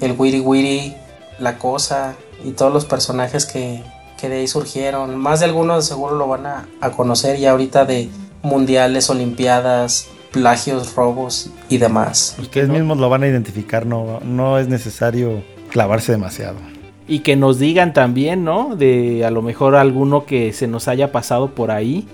el 0.00 0.14
Wiri 0.16 0.38
Wiri, 0.38 0.94
La 1.40 1.58
Cosa 1.58 2.14
y 2.44 2.52
todos 2.52 2.72
los 2.72 2.84
personajes 2.84 3.44
que, 3.44 3.82
que 4.20 4.28
de 4.28 4.36
ahí 4.36 4.46
surgieron. 4.46 5.16
Más 5.16 5.40
de 5.40 5.46
algunos 5.46 5.84
seguro 5.84 6.14
lo 6.14 6.28
van 6.28 6.46
a, 6.46 6.68
a 6.80 6.90
conocer 6.90 7.38
ya 7.38 7.50
ahorita 7.50 7.86
de 7.86 8.08
mundiales, 8.42 9.10
olimpiadas, 9.10 10.06
plagios, 10.34 10.94
robos 10.94 11.50
y 11.68 11.78
demás. 11.78 12.36
Ustedes 12.38 12.68
mismos 12.68 12.98
lo 12.98 13.08
van 13.08 13.22
a 13.22 13.28
identificar, 13.28 13.86
no, 13.86 14.20
no 14.20 14.58
es 14.58 14.68
necesario 14.68 15.42
clavarse 15.70 16.12
demasiado. 16.12 16.56
Y 17.06 17.20
que 17.20 17.36
nos 17.36 17.58
digan 17.58 17.92
también, 17.92 18.44
¿no? 18.44 18.76
De 18.76 19.24
a 19.24 19.30
lo 19.30 19.42
mejor 19.42 19.76
alguno 19.76 20.26
que 20.26 20.52
se 20.52 20.66
nos 20.66 20.88
haya 20.88 21.12
pasado 21.12 21.54
por 21.54 21.70
ahí, 21.70 22.06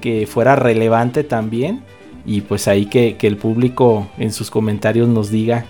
que 0.00 0.26
fuera 0.26 0.56
relevante 0.56 1.24
también. 1.24 1.82
Y 2.24 2.42
pues 2.42 2.68
ahí 2.68 2.86
que, 2.86 3.16
que 3.16 3.26
el 3.26 3.36
público 3.36 4.08
en 4.18 4.32
sus 4.32 4.50
comentarios 4.50 5.08
nos 5.08 5.30
diga. 5.30 5.64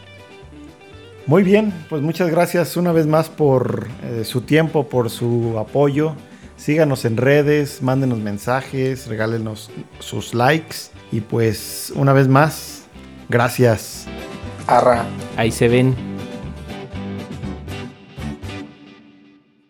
Muy 1.27 1.43
bien, 1.43 1.73
pues 1.91 2.01
muchas 2.03 2.31
gracias 2.31 2.77
una 2.77 2.91
vez 2.91 3.07
más 3.07 3.29
por 3.29 3.87
eh, 4.03 4.25
su 4.25 4.41
tiempo, 4.41 4.89
por 4.89 5.11
su 5.11 5.57
apoyo. 5.59 6.15
Síganos 6.59 7.05
en 7.05 7.17
redes, 7.17 7.83
mándenos 7.83 8.19
mensajes, 8.19 9.07
regálenos 9.07 9.71
sus 10.01 10.35
likes. 10.35 10.77
Y 11.13 11.21
pues 11.21 11.93
una 11.95 12.13
vez 12.13 12.27
más, 12.29 12.83
gracias. 13.29 14.07
Arra. 14.67 15.07
Ahí 15.37 15.53
se 15.53 15.69
ven. 15.69 16.18